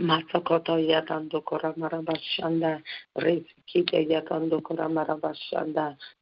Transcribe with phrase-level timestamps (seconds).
[0.00, 2.78] Matzoko eta hiat handuko ramara basan da,
[3.14, 3.44] horreiz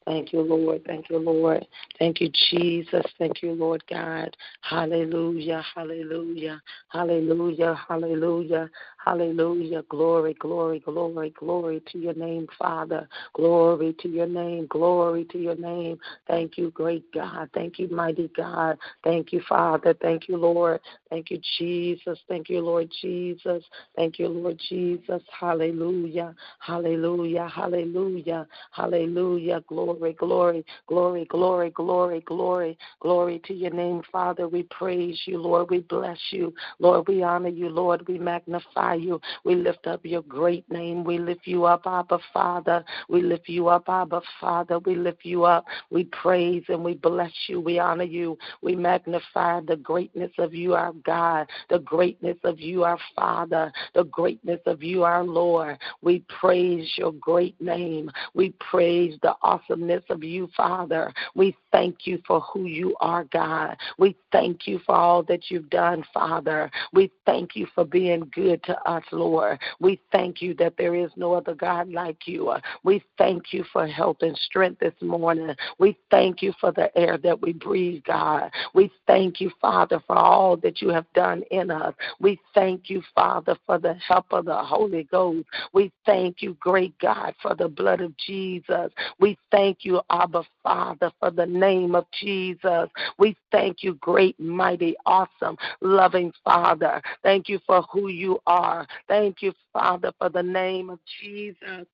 [0.05, 0.85] Thank you, Lord.
[0.85, 1.67] Thank you, Lord.
[1.99, 3.05] Thank you, Jesus.
[3.19, 4.37] Thank you, Lord God.
[4.63, 5.65] Hallelujah.
[5.75, 6.61] Hallelujah.
[6.89, 7.79] Hallelujah.
[7.89, 8.71] Hallelujah.
[9.05, 9.83] Hallelujah.
[9.89, 13.09] Glory, glory, glory, glory to your name, Father.
[13.35, 14.67] Glory to your name.
[14.69, 15.99] Glory to your name.
[16.29, 17.51] Thank you, great God.
[17.55, 18.79] Thank you, mighty God.
[19.03, 19.95] Thank you, Father.
[20.01, 20.81] Thank you, Lord.
[21.11, 22.19] Thank you, Jesus.
[22.29, 23.65] Thank you, Lord Jesus.
[23.97, 25.23] Thank you, Lord Jesus.
[25.39, 26.35] Hallelujah.
[26.61, 27.49] Hallelujah.
[27.49, 28.47] Hallelujah.
[28.71, 29.63] Hallelujah.
[29.67, 34.49] Glory, glory, glory, glory, glory, glory, glory to your name, Father.
[34.49, 35.71] We praise you, Lord.
[35.71, 36.55] We bless you.
[36.79, 38.07] Lord, we honor you, Lord.
[38.09, 39.21] We magnify you.
[39.45, 41.05] We lift up your great name.
[41.05, 42.85] We lift you up, Abba Father.
[43.09, 44.79] We lift you up, Abba Father.
[44.79, 45.65] We lift you up.
[45.91, 47.61] We praise and we bless you.
[47.61, 48.39] We honor you.
[48.63, 54.05] We magnify the greatness of you, our God, the greatness of you, our Father, the
[54.05, 55.79] greatness of you, our Lord.
[56.01, 58.11] We praise your great name.
[58.35, 59.35] We praise the
[59.83, 61.13] awesomeness of you, Father.
[61.35, 63.77] We thank you for who you are, God.
[63.99, 66.71] We thank you for all that you've done, Father.
[66.93, 69.59] We thank you for being good to us, Lord.
[69.81, 72.53] We thank you that there is no other God like you.
[72.85, 75.55] We thank you for health and strength this morning.
[75.79, 78.51] We thank you for the air that we breathe, God.
[78.75, 81.95] We thank you, Father, for all that you have done in us.
[82.21, 85.47] We thank you, Father, for the help of the Holy Ghost.
[85.73, 88.91] We thank you, great God, for the blood of Jesus.
[89.19, 92.89] We thank you, Abba Father, for the name of Jesus.
[93.19, 97.03] We thank you, great, mighty, awesome, loving Father.
[97.23, 98.87] Thank you for who you are.
[99.09, 101.87] Thank you, Father, for the name of Jesus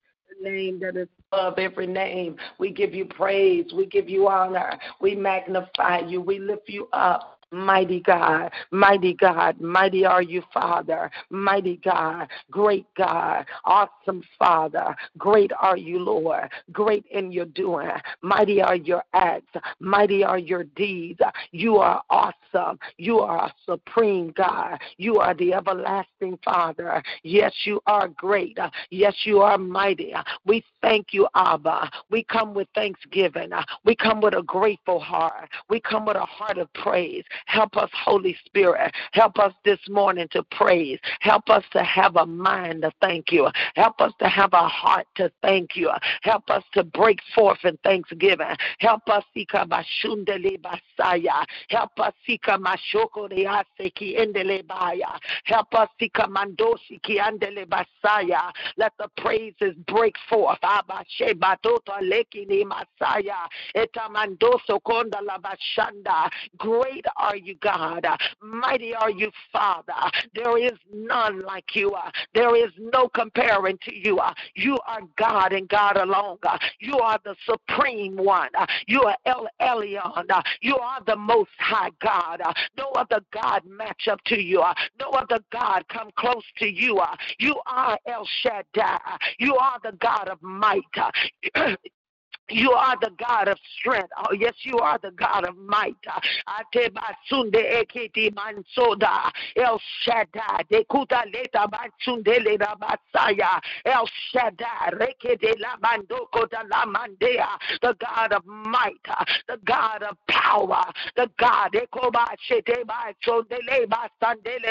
[0.43, 2.37] the name that is above every name.
[2.59, 3.67] We give you praise.
[3.75, 4.78] We give you honor.
[5.00, 6.21] We magnify you.
[6.21, 7.38] We lift you up.
[7.51, 15.51] Mighty God, mighty God, mighty are you, Father, mighty God, great God, awesome Father, great
[15.59, 17.89] are you, Lord, great in your doing,
[18.21, 21.21] mighty are your acts, mighty are your deeds.
[21.51, 27.03] You are awesome, you are a supreme God, you are the everlasting Father.
[27.23, 28.59] Yes, you are great,
[28.91, 30.13] yes, you are mighty.
[30.45, 31.91] We thank you, Abba.
[32.11, 33.53] We come with thanksgiving,
[33.87, 37.25] we come with a grateful heart, we come with a heart of praise.
[37.47, 38.93] Help us, Holy Spirit.
[39.12, 40.99] Help us this morning to praise.
[41.21, 43.49] Help us to have a mind to thank you.
[43.75, 45.91] Help us to have a heart to thank you.
[46.22, 48.47] Help us to break forth in thanksgiving.
[48.78, 49.25] Help us,
[50.59, 51.44] Basaya.
[51.69, 55.19] Help us, Sika Mashoko de Aseki Endele Baya.
[55.44, 58.50] Help us, Sika Mandosi Kiandele Basaya.
[58.76, 60.59] Let the praises break forth.
[60.62, 63.49] Abba Sheba Tota Lekini Masaya.
[63.75, 66.31] Etamandoso Konda Labashanda.
[66.56, 68.06] Great are you, God.
[68.43, 69.93] Mighty are you, Father.
[70.34, 71.94] There is none like you.
[72.34, 74.19] There is no comparing to you.
[74.55, 76.38] You are God and God alone.
[76.81, 78.50] You are the supreme one.
[78.87, 80.43] You are El Elyon.
[80.62, 82.41] You are the most high God.
[82.77, 84.62] No other God match up to you.
[84.99, 87.00] No other God come close to you.
[87.38, 88.99] You are El Shaddai.
[89.38, 90.83] You are the God of might.
[92.51, 94.09] You are the God of strength.
[94.17, 95.95] Oh, yes, you are the God of might.
[99.57, 100.63] El Shaddai.
[100.71, 103.61] Dekuta leta basaya.
[103.85, 104.91] El Shaddai.
[104.93, 106.85] Rekete mandoko da la.
[107.83, 108.95] The God of might.
[109.47, 110.85] The God of power.
[111.17, 111.73] The God.
[111.73, 113.87] Ekoba shete ba sondele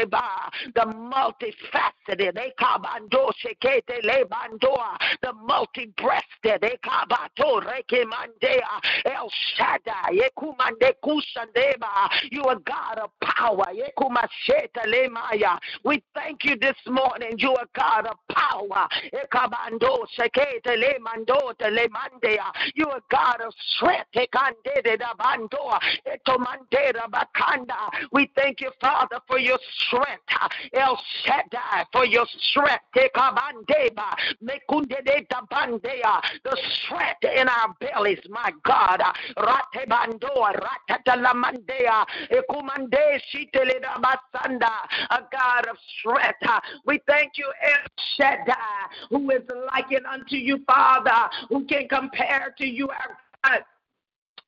[0.10, 0.50] ba.
[0.74, 2.38] The multifaceted.
[2.38, 4.98] Ekabando shekete bandoa.
[5.22, 6.62] The multi-breasted.
[6.62, 12.10] Ekabato El Shaddai, Ekumande Kushandeba.
[12.32, 13.66] You are God of power.
[15.84, 17.38] We thank you this morning.
[17.38, 18.88] You are God of power.
[19.14, 20.06] Ekabando
[21.60, 22.52] Lemandea.
[22.76, 24.08] You are God of strength.
[27.10, 27.90] Bakanda.
[28.12, 30.24] We thank you, Father, for your strength.
[30.74, 32.84] El Shaddai, for your strength.
[32.96, 34.16] Ekabandeba.
[35.50, 36.22] Bandea.
[36.44, 39.02] The strength in our our bellies, my God.
[39.38, 40.54] Ratebandoa,
[40.90, 44.72] Ratatalamandea, Ekumande Shiteleda Basanda,
[45.10, 46.64] a God of strength.
[46.86, 48.54] We thank you, El Shaddai,
[49.10, 49.42] who is
[49.74, 53.64] likened unto you, Father, who can compare to you, our God.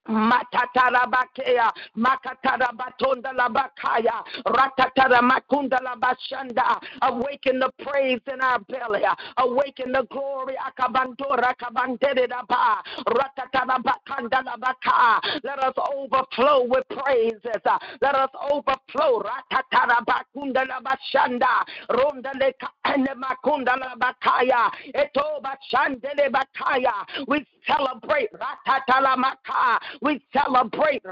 [0.10, 9.04] Matatarabakea, Makatarabatonda Labakaya, Ratatara Makunda Labashanda, awaken the praise in our belly,
[9.38, 17.62] awaken the glory, Akabandora Kabanderaba, Ratatarabakanda Labaka, let us overflow with praises,
[18.02, 29.80] let us overflow, Ratatarabakunda Labashanda, Ronda Lekanda Labakaya, Etoba Shandele Bakaya, we celebrate, Ratatalamakaya.
[30.01, 31.04] We celebrate.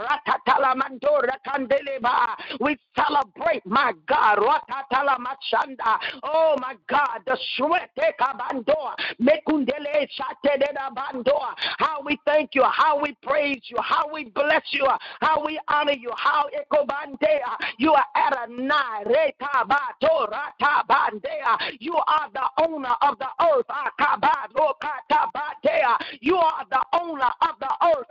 [2.59, 4.39] We celebrate, my God.
[6.23, 7.37] Oh my God, the.
[11.77, 14.87] How we thank you, how we praise you, how we bless you,
[15.21, 16.45] how we honor you, how.
[17.77, 19.03] You are Adonai.
[21.79, 23.65] You are the owner of the earth.
[26.21, 28.07] You are the owner of the earth.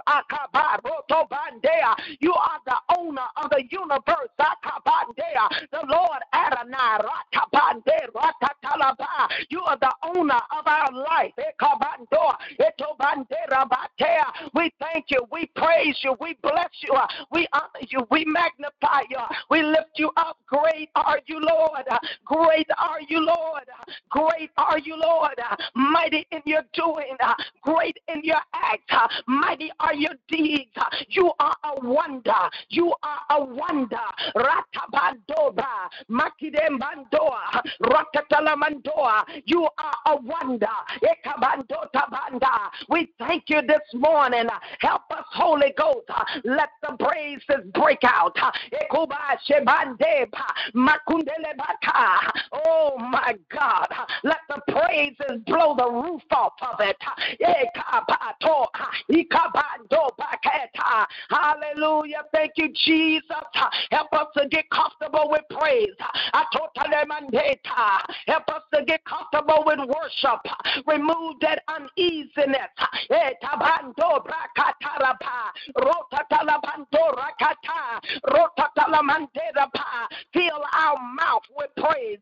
[2.20, 4.30] You are the owner of the universe.
[4.38, 6.98] The Lord Adonai.
[9.50, 11.32] You are the owner of our life.
[14.54, 15.26] We thank you.
[15.30, 16.16] We praise you.
[16.20, 16.94] We bless you.
[17.30, 18.06] We honor you.
[18.10, 19.18] We magnify you.
[19.50, 20.38] We lift you up.
[20.46, 21.84] Great are you, Lord.
[22.24, 23.64] Great are you, Lord.
[24.10, 25.34] Great are you, Lord.
[25.74, 27.16] Mighty in your doing.
[27.62, 28.90] Great in your act.
[29.26, 30.45] Mighty are your deeds.
[31.08, 32.32] You are a wonder.
[32.68, 33.96] You are a wonder.
[34.36, 35.66] Ratabandoba.
[36.10, 37.62] Makidembandoa.
[37.82, 39.24] Rakatalamandoa.
[39.44, 40.66] You are a wonder.
[41.02, 42.02] Ekabandota
[42.88, 44.46] We thank you this morning.
[44.80, 46.08] Help us, Holy Ghost.
[46.44, 48.36] Let the praises break out.
[48.36, 49.16] Ekuba
[49.48, 50.46] Shebandeba.
[50.74, 52.30] Makundelebaka.
[52.66, 53.88] Oh my God.
[54.22, 56.96] Let the praises blow the roof off of it.
[57.40, 58.66] Ekapato.
[61.30, 62.22] Hallelujah.
[62.32, 63.24] Thank you, Jesus.
[63.90, 65.88] Help us to get comfortable with praise.
[68.26, 70.40] Help us to get comfortable with worship.
[70.86, 72.70] Remove that uneasiness.
[80.32, 82.18] Fill our mouth with praise.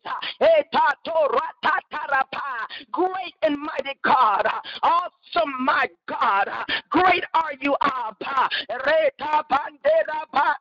[2.93, 4.47] Great and mighty God.
[4.83, 6.49] Awesome, my God.
[6.91, 8.49] Great are you, Abba.
[8.87, 10.57] Reta bandera ba.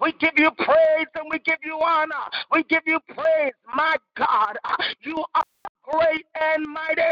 [0.00, 2.14] We give you praise and we give you honor.
[2.52, 4.56] We give you praise, my God.
[5.02, 5.42] You are
[5.82, 7.02] great and mighty.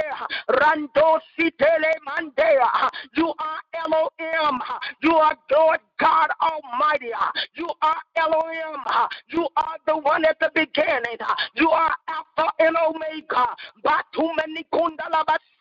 [0.49, 2.89] Rando Sitele Mandea.
[3.17, 4.61] You are Elohim.
[5.03, 7.11] You are Lord God Almighty.
[7.55, 8.83] You are Elohim.
[9.29, 11.19] You are the one at the beginning.
[11.57, 13.47] You are Alpha and Omega.
[13.85, 14.65] Batumeni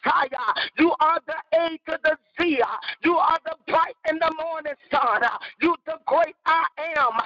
[0.04, 0.70] Kundalabasaya.
[0.78, 2.62] You are the A to the Z.
[3.04, 5.22] You are the bright in the morning sun.
[5.62, 6.66] You the great I
[6.98, 7.20] am.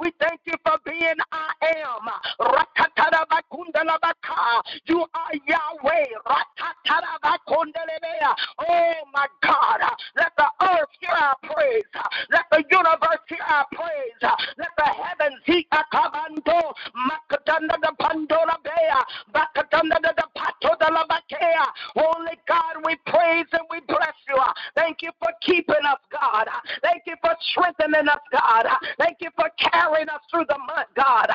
[0.00, 2.08] We thank you for being I am.
[4.86, 6.06] You are Yahweh.
[8.58, 9.80] Oh my God.
[10.16, 11.84] Let the earth hear our praise.
[12.30, 14.36] Let the universe hear our praise.
[14.58, 16.72] Let the heavens hear Akabando.
[16.96, 19.02] Makatanda the Pandora Bea.
[19.34, 20.11] Bakatanda the
[21.96, 24.36] Only God, we praise and we bless you.
[24.76, 26.48] Thank you for keeping us, God.
[26.82, 28.66] Thank you for strengthening us, God.
[28.98, 31.28] Thank you for carrying us through the mud, God.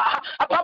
[0.00, 0.59] Fire.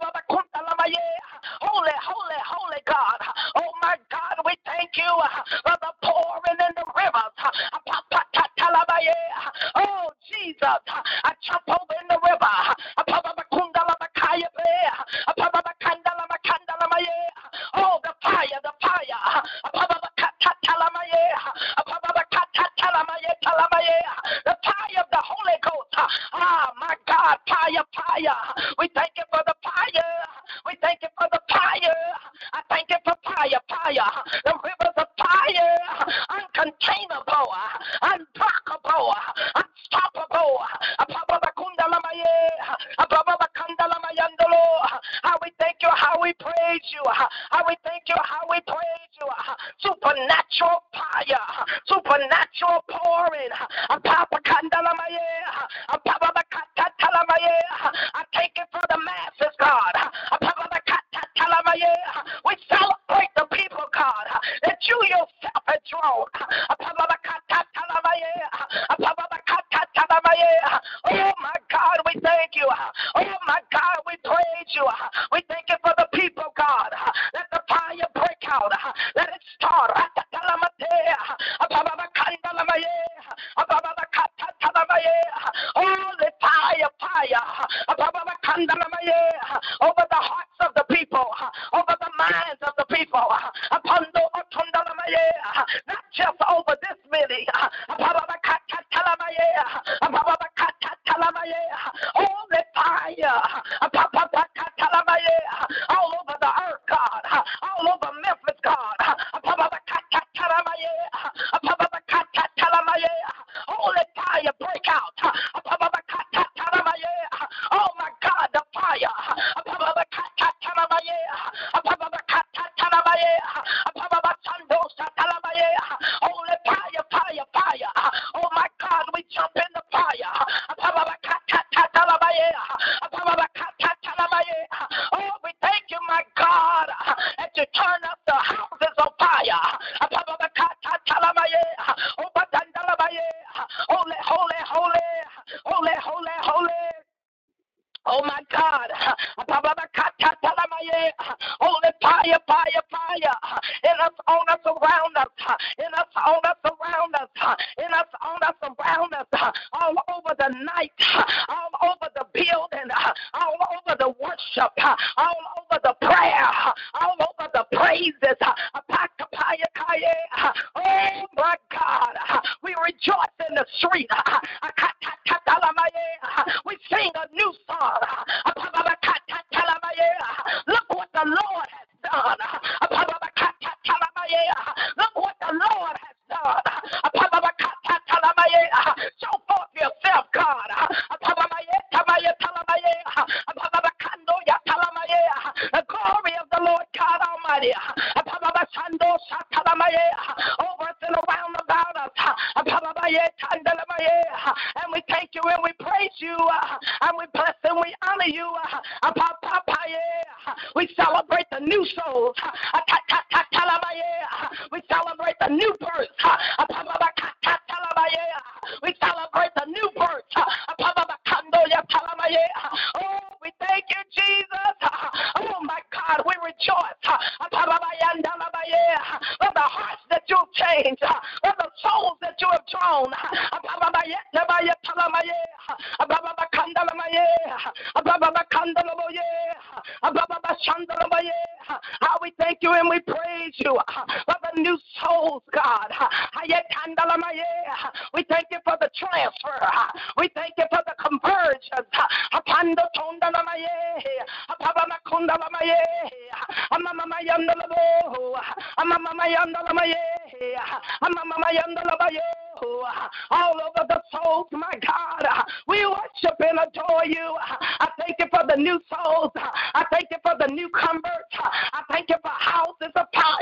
[264.97, 265.45] God.
[265.69, 267.37] We worship and adore you.
[267.81, 269.33] I thank you for the new souls.
[269.37, 271.35] I thank you for the new converts.
[271.73, 272.66] I thank you for of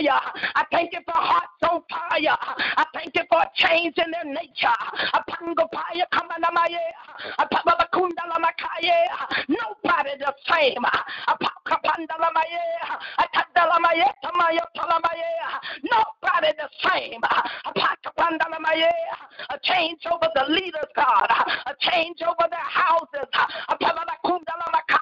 [0.05, 0.21] fire.
[0.55, 2.37] I thank you for hearts on fire.
[2.77, 4.69] I thank you for a change in their nature.
[9.49, 10.83] Nobody the same.
[15.85, 17.21] Nobody the same.
[19.51, 21.29] A change over the leaders, God.
[21.67, 23.29] A change over their houses.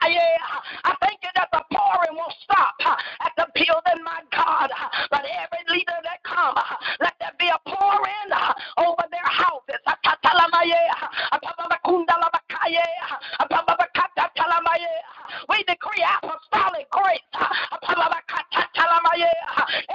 [0.03, 4.71] Uh, I thank you that the pouring will stop uh, at the building, my God.
[5.11, 8.31] But every leader that comes, uh, let there be a pouring
[8.79, 9.79] over their houses.
[15.49, 17.21] We decree apostolic grace.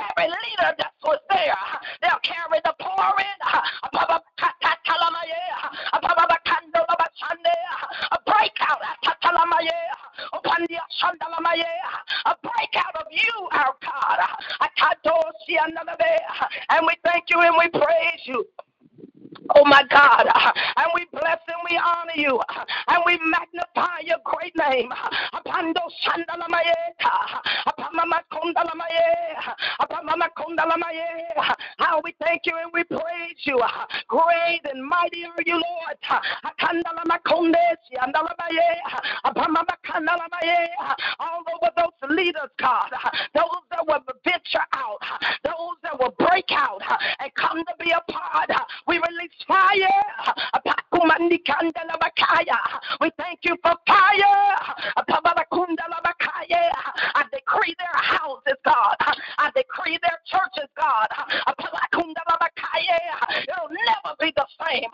[0.07, 1.57] Every leader that was there,
[2.01, 3.27] they'll carry the pouring.
[7.23, 8.81] A breakout.
[12.23, 14.19] A breakout of you, our God.
[16.69, 18.45] And we thank you and we praise you.
[19.55, 20.27] Oh my God.
[20.77, 22.39] And we bless and we honor you.
[22.87, 24.91] And we magnify your great name.
[25.33, 27.41] Upon sandalamayta.
[27.67, 29.37] Upama kundalamaye.
[29.81, 31.55] Uponakundalamae.
[31.77, 33.61] How we thank you and we praise you.
[34.07, 35.97] Great and mighty are you, Lord.
[41.19, 42.89] All over those leaders, God.
[43.33, 44.99] Those that will venture out.
[45.43, 46.81] Those that will break out
[47.19, 48.49] and come to be a part.
[48.87, 50.03] We release fire.
[53.01, 54.55] We thank you for fire.
[57.15, 58.95] I decree their houses, God.
[59.37, 61.07] I decree their churches, God.
[63.47, 64.89] It'll never be the same.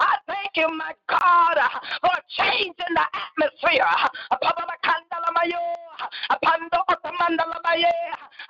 [0.00, 1.58] I thank you, my God,
[2.00, 3.86] for changing the atmosphere.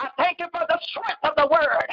[0.00, 1.83] I thank you for the strength of the word.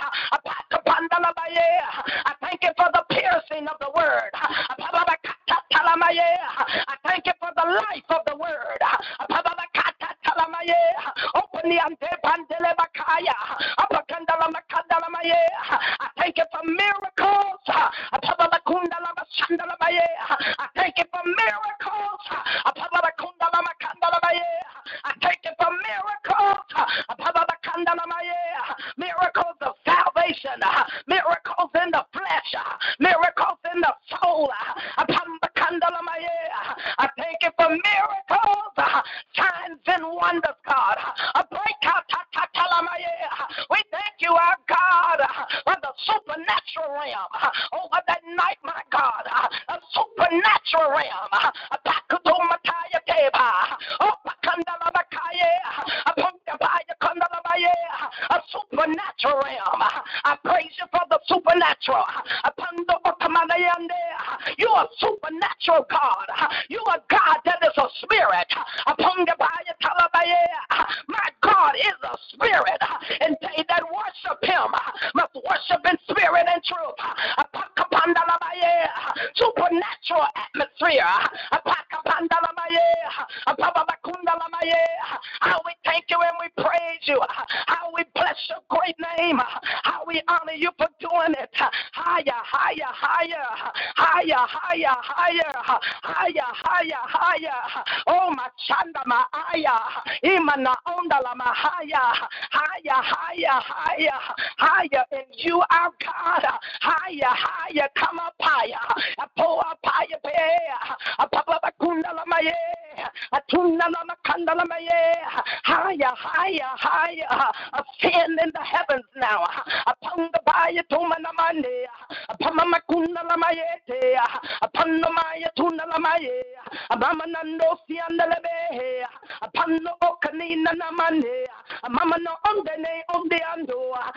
[133.29, 134.13] me andoa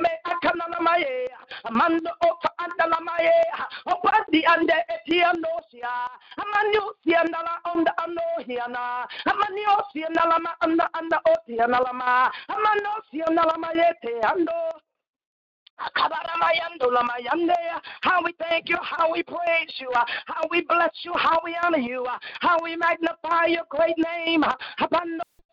[0.00, 1.28] me akana na maye
[1.64, 3.32] amando ofa anda na maye
[3.86, 4.74] opadi ande
[6.36, 6.78] amani
[7.44, 9.62] la onda amani
[10.26, 11.20] la ma anda anda
[11.68, 14.80] la ma amani la ando
[18.02, 19.90] how we thank you, how we praise you,
[20.26, 22.04] how we bless you, how we honor you,
[22.40, 24.44] how we magnify your great name.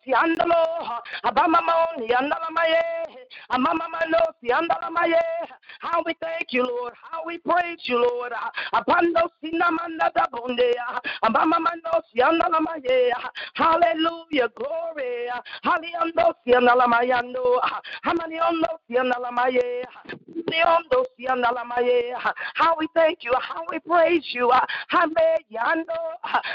[0.06, 2.82] Siandalo, Abamamon, Yandalamaye,
[3.50, 5.20] Amamamano, Siandalamaye.
[5.80, 6.94] How we thank you, Lord.
[7.10, 8.32] How we praise you, Lord.
[8.72, 13.10] Abando Sinamanda Dabondea, Abamamano, Siandalamaye.
[13.54, 15.28] Hallelujah, glory.
[15.64, 17.60] Haliando, Siandalamayando,
[18.04, 19.84] Hamaniondo, Siandalamaye.
[22.54, 24.50] How we thank you, how we praise you.
[24.52, 25.06] Ah, ah,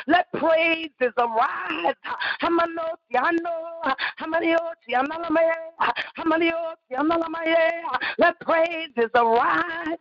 [0.07, 1.95] let praises arise.
[2.05, 2.17] Ah,
[8.17, 9.97] let praises arise.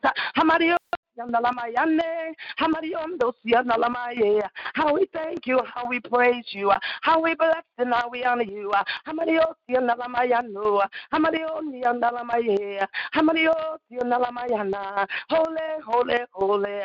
[4.74, 8.42] How we thank you, how we praise you, how we bless and how we honor
[8.42, 8.70] you.
[8.70, 16.80] Are Hamaliosia Nalamayanua, Hamalio Nalamaya, Hamaliosional Mayana, Holy, holy, holy.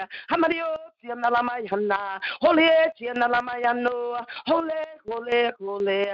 [2.42, 2.70] Holy,
[4.48, 6.06] holy, holy, holy.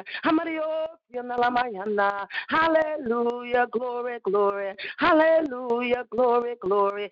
[2.49, 4.73] Hallelujah, glory, glory.
[4.97, 7.09] Hallelujah, glory, glory.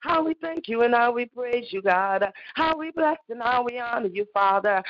[0.00, 2.32] How we thank you and how we praise you, God.
[2.54, 4.82] How we bless and how we honor you, Father.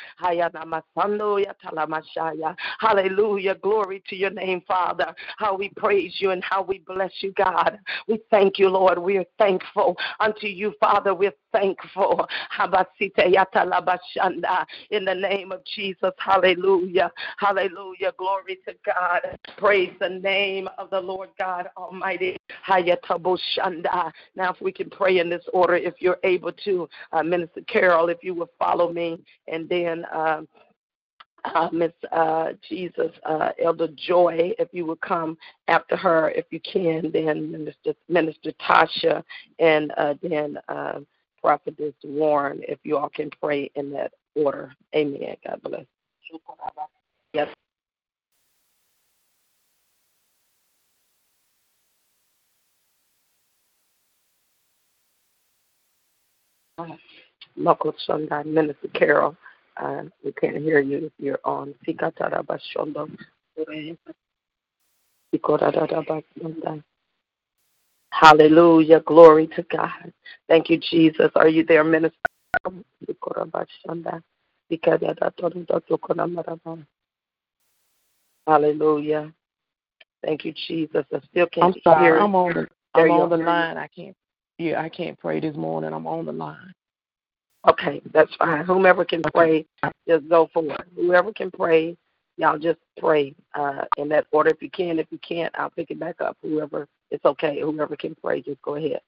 [2.79, 3.55] Hallelujah.
[3.61, 5.13] Glory to your name, Father.
[5.37, 7.79] How we praise you and how we bless you, God.
[8.07, 8.97] We thank you, Lord.
[8.99, 11.13] We are thankful unto you, Father.
[11.13, 12.27] We're thankful.
[14.91, 16.11] In the name of Jesus.
[16.17, 17.11] Hallelujah.
[17.37, 18.13] Hallelujah.
[18.17, 19.37] Glory to God.
[19.57, 22.37] Praise the name of the Lord God Almighty.
[22.67, 28.09] Now, if we can pray in this order, if you're able to, uh, Minister Carol,
[28.09, 30.05] if you will follow me, and then.
[30.11, 30.47] Um,
[31.45, 36.59] uh, Miss uh, Jesus, uh, Elder Joy, if you would come after her, if you
[36.59, 39.23] can, then Minister Minister Tasha,
[39.59, 40.99] and uh, then uh,
[41.41, 44.73] Prophetess Warren, if you all can pray in that order.
[44.95, 45.35] Amen.
[45.45, 45.85] God bless.
[47.33, 47.47] Yes.
[57.55, 59.35] Local Sunday, Minister Carol.
[59.77, 61.73] Uh, we can't hear you if you're on.
[68.11, 68.99] Hallelujah.
[69.01, 70.13] Glory to God.
[70.47, 71.31] Thank you, Jesus.
[71.35, 72.17] Are you there, Minister?
[78.47, 79.33] Hallelujah.
[80.23, 81.05] Thank you, Jesus.
[81.13, 82.03] I still can't I'm sorry.
[82.03, 82.17] hear.
[82.17, 83.77] I'm on the I'm on the line.
[83.77, 84.15] I can't
[84.59, 85.93] yeah, I can't pray this morning.
[85.93, 86.73] I'm on the line.
[87.67, 88.65] Okay, that's fine.
[88.65, 89.65] Whomever can pray,
[90.07, 90.81] just go for it.
[90.95, 91.97] Whoever can pray,
[92.37, 94.99] y'all just pray uh, in that order if you can.
[94.99, 96.37] If you can't, I'll pick it back up.
[96.41, 97.61] Whoever, it's okay.
[97.61, 98.99] Whoever can pray, just go ahead.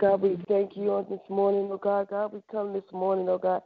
[0.00, 2.08] God, we thank you on this morning, oh God.
[2.10, 3.62] God, we come this morning, oh God,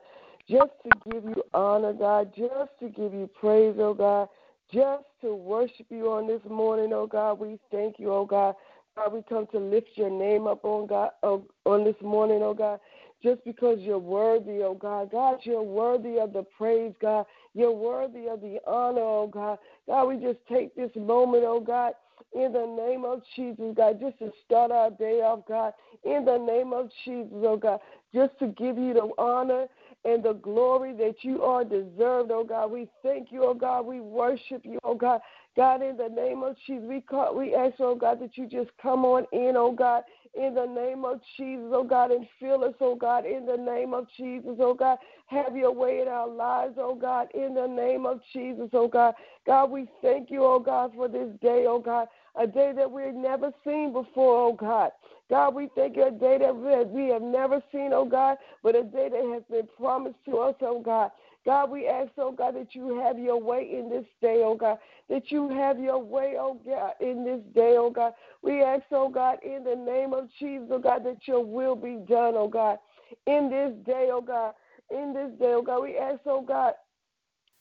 [0.49, 4.29] just to give you honor, God, just to give you praise, oh God,
[4.73, 7.39] just to worship you on this morning, oh God.
[7.39, 8.55] We thank you, oh God.
[8.97, 12.55] God, we come to lift your name up on God oh, on this morning, oh
[12.55, 12.81] God.
[13.23, 15.13] Just because you're worthy, oh God.
[15.13, 17.25] God, you're worthy of the praise, God.
[17.55, 19.59] You're worthy of the honor, oh God.
[19.87, 21.95] God, we just take this moment, oh God,
[22.35, 25.73] in the name of Jesus, God, just to start our day off, God,
[26.05, 27.81] in the name of Jesus, oh God,
[28.15, 29.67] just to give you the honor
[30.05, 32.71] and the glory that you are deserved, oh God.
[32.71, 33.87] We thank you, oh God.
[33.87, 35.21] We worship you, oh God.
[35.57, 38.71] God, in the name of Jesus, we call, we ask, oh God, that you just
[38.81, 40.03] come on in, oh God,
[40.35, 43.93] in the name of Jesus, oh God, and fill us, oh God, in the name
[43.93, 44.99] of Jesus, oh God.
[45.27, 49.15] Have your way in our lives, oh God, in the name of Jesus, oh God.
[49.47, 52.09] God, we thank you, oh God, for this day, oh God,
[52.41, 54.91] a day that we've never seen before, oh God.
[55.31, 58.83] God, we thank you a day that we have never seen, oh God, but a
[58.83, 61.11] day that has been promised to us, oh God.
[61.45, 64.79] God, we ask, oh God, that you have your way in this day, oh God,
[65.09, 68.13] that you have your way, oh God, in this day, oh God.
[68.43, 71.97] We ask, oh God, in the name of Jesus, oh God, that your will be
[72.09, 72.79] done, oh God,
[73.27, 74.55] in this day, oh God,
[74.91, 75.83] in this day, oh God.
[75.83, 76.75] We ask, oh God,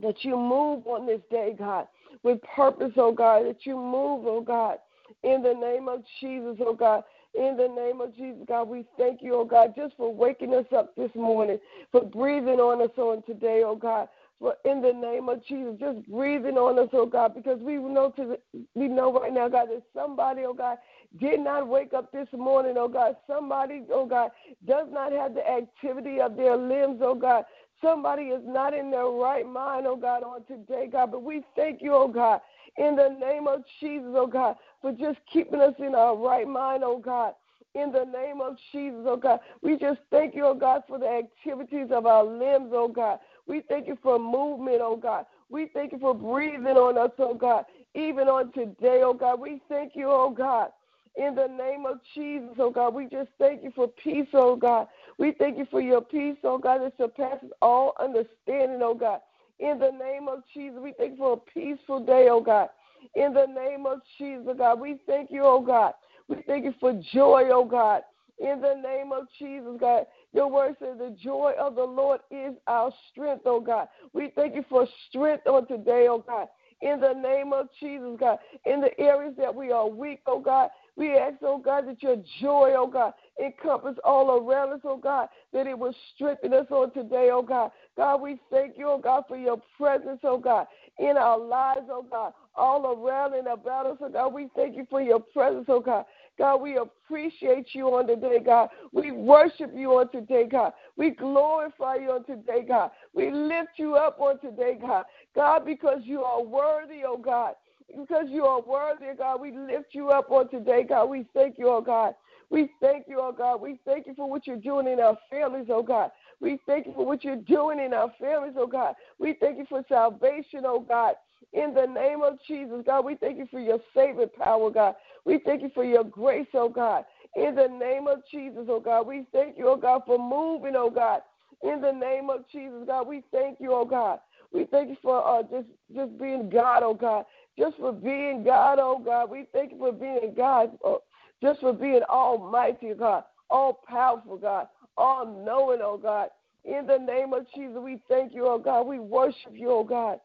[0.02, 1.88] that you move on this day, God,
[2.24, 4.78] with purpose, oh God, that you move, oh God,
[5.24, 7.04] In the name of Jesus, oh God.
[7.34, 10.66] In the name of Jesus, God, we thank you, oh God, just for waking us
[10.76, 11.60] up this morning,
[11.92, 14.10] for breathing on us on today, oh God.
[14.40, 18.12] For in the name of Jesus, just breathing on us, oh God, because we know
[18.18, 20.78] to the, we know right now, God, that somebody, oh God,
[21.20, 23.16] did not wake up this morning, oh God.
[23.28, 24.32] Somebody, oh God,
[24.68, 27.46] does not have the activity of their limbs, oh God.
[27.82, 31.12] Somebody is not in their right mind, oh God, on today, God.
[31.12, 32.42] But we thank you, oh God,
[32.78, 36.84] in the name of Jesus, oh God, for just keeping us in our right mind,
[36.86, 37.34] oh God.
[37.74, 41.08] In the name of Jesus, oh God, we just thank you, oh God, for the
[41.08, 43.20] activities of our limbs, oh God.
[43.48, 45.26] We thank you for movement, oh God.
[45.50, 47.66] We thank you for breathing on us, oh God,
[47.96, 49.40] even on today, oh God.
[49.40, 50.70] We thank you, oh God.
[51.18, 54.88] In the name of Jesus, oh God, we just thank you for peace, oh God.
[55.18, 59.20] We thank you for your peace, oh God, that surpasses all understanding, oh God.
[59.60, 62.70] In the name of Jesus, we thank you for a peaceful day, oh God.
[63.16, 65.94] In the name of Jesus, oh God, we thank you, oh God.
[66.28, 68.02] We thank you for joy, oh God.
[68.40, 70.06] In the name of Jesus, God.
[70.34, 73.88] Your word says the joy of the Lord is our strength, oh God.
[74.14, 76.48] We thank you for strength on today, oh God.
[76.82, 78.40] In the name of Jesus, God.
[78.66, 80.70] In the areas that we are weak, oh God.
[80.98, 85.30] We ask, oh God, that your joy, oh God, encompass all around us, oh God,
[85.54, 87.72] that it will strengthen us on today, oh God.
[87.96, 90.68] God, we thank you, oh God, for your presence, oh God,
[91.00, 94.34] in our lives, oh God, all around and about us, oh God.
[94.34, 96.06] We thank you for your presence, oh God.
[96.38, 98.70] God, we appreciate you on today, God.
[98.92, 100.74] We worship you on today, God.
[100.98, 102.92] We glorify you on today, God.
[103.14, 105.06] We lift you up on today, God.
[105.36, 107.54] God, because you are worthy, oh God.
[107.98, 111.06] Because you are worthy, God, we lift you up on today, God.
[111.06, 112.14] We thank you, oh God.
[112.50, 113.62] We thank you, oh God.
[113.62, 116.12] We thank you for what you're doing in our families, oh God.
[116.40, 118.96] We thank you for what you're doing in our families, oh God.
[119.20, 121.16] We thank you for salvation, oh God.
[121.54, 124.96] In the name of Jesus, God, we thank you for your saving power, God.
[125.26, 127.06] We thank you for your grace, oh God.
[127.36, 130.90] In the name of Jesus, oh God, we thank you, oh God, for moving, oh
[130.90, 131.22] God.
[131.64, 134.20] In the name of Jesus, God, we thank you, oh God.
[134.52, 137.26] We thank you for uh, just just being God, oh God.
[137.58, 139.30] Just for being God, oh God.
[139.30, 140.72] We thank you for being God.
[140.84, 141.02] Oh,
[141.42, 143.24] just for being almighty, God.
[143.50, 144.68] All powerful, God.
[144.98, 146.30] All knowing, oh God.
[146.64, 148.84] In the name of Jesus, we thank you, oh God.
[148.84, 150.20] We worship you, oh God.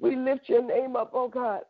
[0.00, 1.60] We lift your name up, oh God.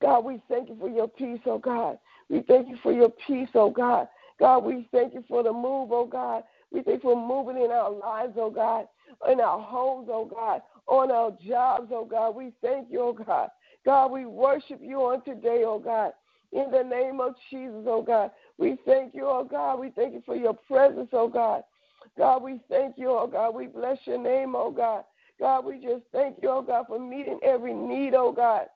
[0.00, 1.98] God, we thank you for your peace, oh God.
[2.28, 4.08] We thank you for your peace, oh God.
[4.38, 6.44] God, we thank you for the move, oh God.
[6.72, 8.86] We thank you for moving in our lives, oh God,
[9.30, 12.34] in our homes, oh God, on our jobs, oh God.
[12.34, 13.50] We thank you, oh God.
[13.84, 16.12] God, we worship you on today, oh God.
[16.52, 18.30] In the name of Jesus, oh God.
[18.58, 19.78] We thank you, oh God.
[19.78, 21.62] We thank you for your presence, oh God.
[22.18, 23.54] God, we thank you, oh God.
[23.54, 25.04] We bless your name, oh God.
[25.38, 28.66] God, we just thank you, oh God, for meeting every need, oh God.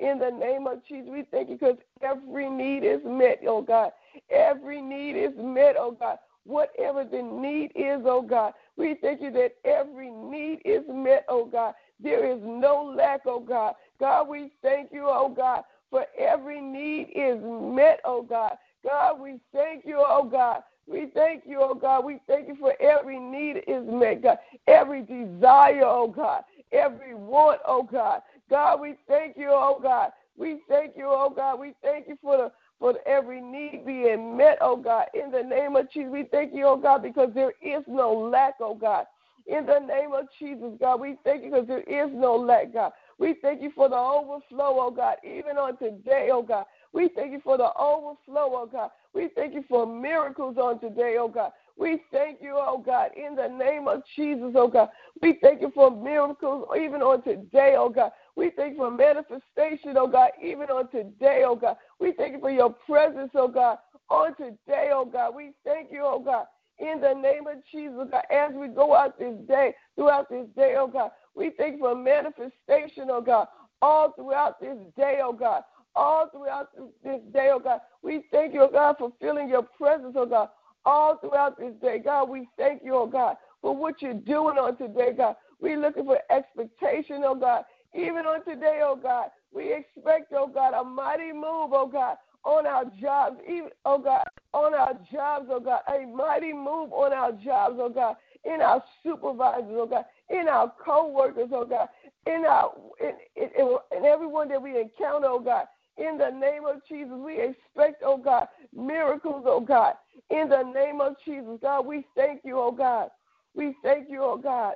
[0.00, 3.90] In the name of Jesus, we thank you because every need is met, oh God.
[4.30, 6.18] Every need is met, oh God.
[6.44, 11.44] Whatever the need is, oh God, we thank you that every need is met, oh
[11.44, 11.74] God.
[12.00, 13.74] There is no lack, oh God.
[14.00, 18.52] God, we thank you, oh God, for every need is met, oh God.
[18.84, 20.62] God, we thank you, oh God.
[20.86, 22.04] We thank you, oh God.
[22.04, 24.38] We thank you for every need is met, God.
[24.66, 26.42] Every desire, oh God.
[26.72, 28.22] Every want, oh God.
[28.48, 30.10] God, we thank you, oh God.
[30.36, 31.58] We thank you, oh God.
[31.58, 35.06] We thank you for the for every need being met, oh God.
[35.12, 38.54] In the name of Jesus, we thank you, oh God, because there is no lack,
[38.60, 39.04] oh God.
[39.46, 42.92] In the name of Jesus, God, we thank you because there is no lack, God.
[43.18, 46.64] We thank you for the overflow, oh God, even on today, oh God.
[46.92, 48.90] We thank you for the overflow, oh God.
[49.14, 51.50] We thank you for miracles on today, oh God.
[51.76, 54.88] We thank you, oh God, in the name of Jesus, oh God.
[55.20, 58.12] We thank you for miracles even on today, oh God.
[58.36, 61.76] We thank you for manifestation, oh God, even on today, oh God.
[62.00, 63.78] We thank you for your presence, oh God,
[64.10, 65.34] on today, oh God.
[65.34, 66.46] We thank you, oh God,
[66.78, 70.46] in the name of Jesus, oh God, as we go out this day, throughout this
[70.56, 71.10] day, oh God.
[71.34, 73.48] We thank for manifestation, oh God,
[73.82, 75.62] all throughout this day, oh God.
[75.94, 76.68] All throughout
[77.02, 77.80] this day, oh God.
[78.02, 80.48] We thank you, oh God, for feeling your presence, oh God.
[80.84, 84.76] All throughout this day, God, we thank you, oh God, for what you're doing on
[84.76, 85.36] today, God.
[85.60, 87.64] We're looking for expectation, oh God.
[87.94, 92.66] Even on today, oh God, we expect, oh God, a mighty move, oh God, on
[92.66, 97.32] our jobs, even, oh God, on our jobs, oh God, a mighty move on our
[97.32, 98.16] jobs, oh God,
[98.52, 101.88] in our supervisors, oh God, in our co-workers, oh God,
[102.26, 105.66] in our in, in, in everyone that we encounter, oh God.
[105.96, 109.94] In the name of Jesus, we expect, oh God, miracles, oh God.
[110.30, 113.08] In the name of Jesus, God, we thank you, oh God.
[113.54, 114.74] We thank you, oh God.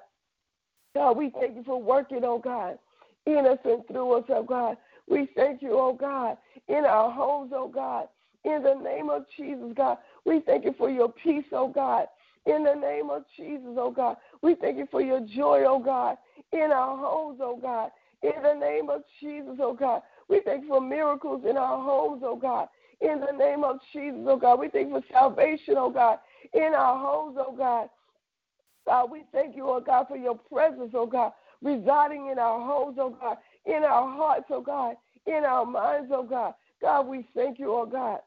[0.95, 2.79] God, we thank you for working, oh God,
[3.27, 4.77] in us and through us, oh God.
[5.09, 6.37] We thank you, oh God,
[6.69, 8.09] in our homes, oh God.
[8.45, 12.07] In the name of Jesus, God, we thank you for your peace, oh God.
[12.47, 16.17] In the name of Jesus, oh God, we thank you for your joy, oh God,
[16.53, 17.91] in our homes, oh God.
[18.23, 22.23] In the name of Jesus, oh God, we thank you for miracles in our homes,
[22.25, 22.69] oh God.
[23.01, 26.19] In the name of Jesus, oh God, we thank you for salvation, oh God,
[26.53, 27.89] in our homes, oh God.
[28.87, 32.97] God, we thank you, oh God, for your presence, oh God, residing in our homes,
[33.01, 36.55] oh God, in our hearts, oh God, in our minds, oh God.
[36.81, 38.19] God, we thank you, oh God.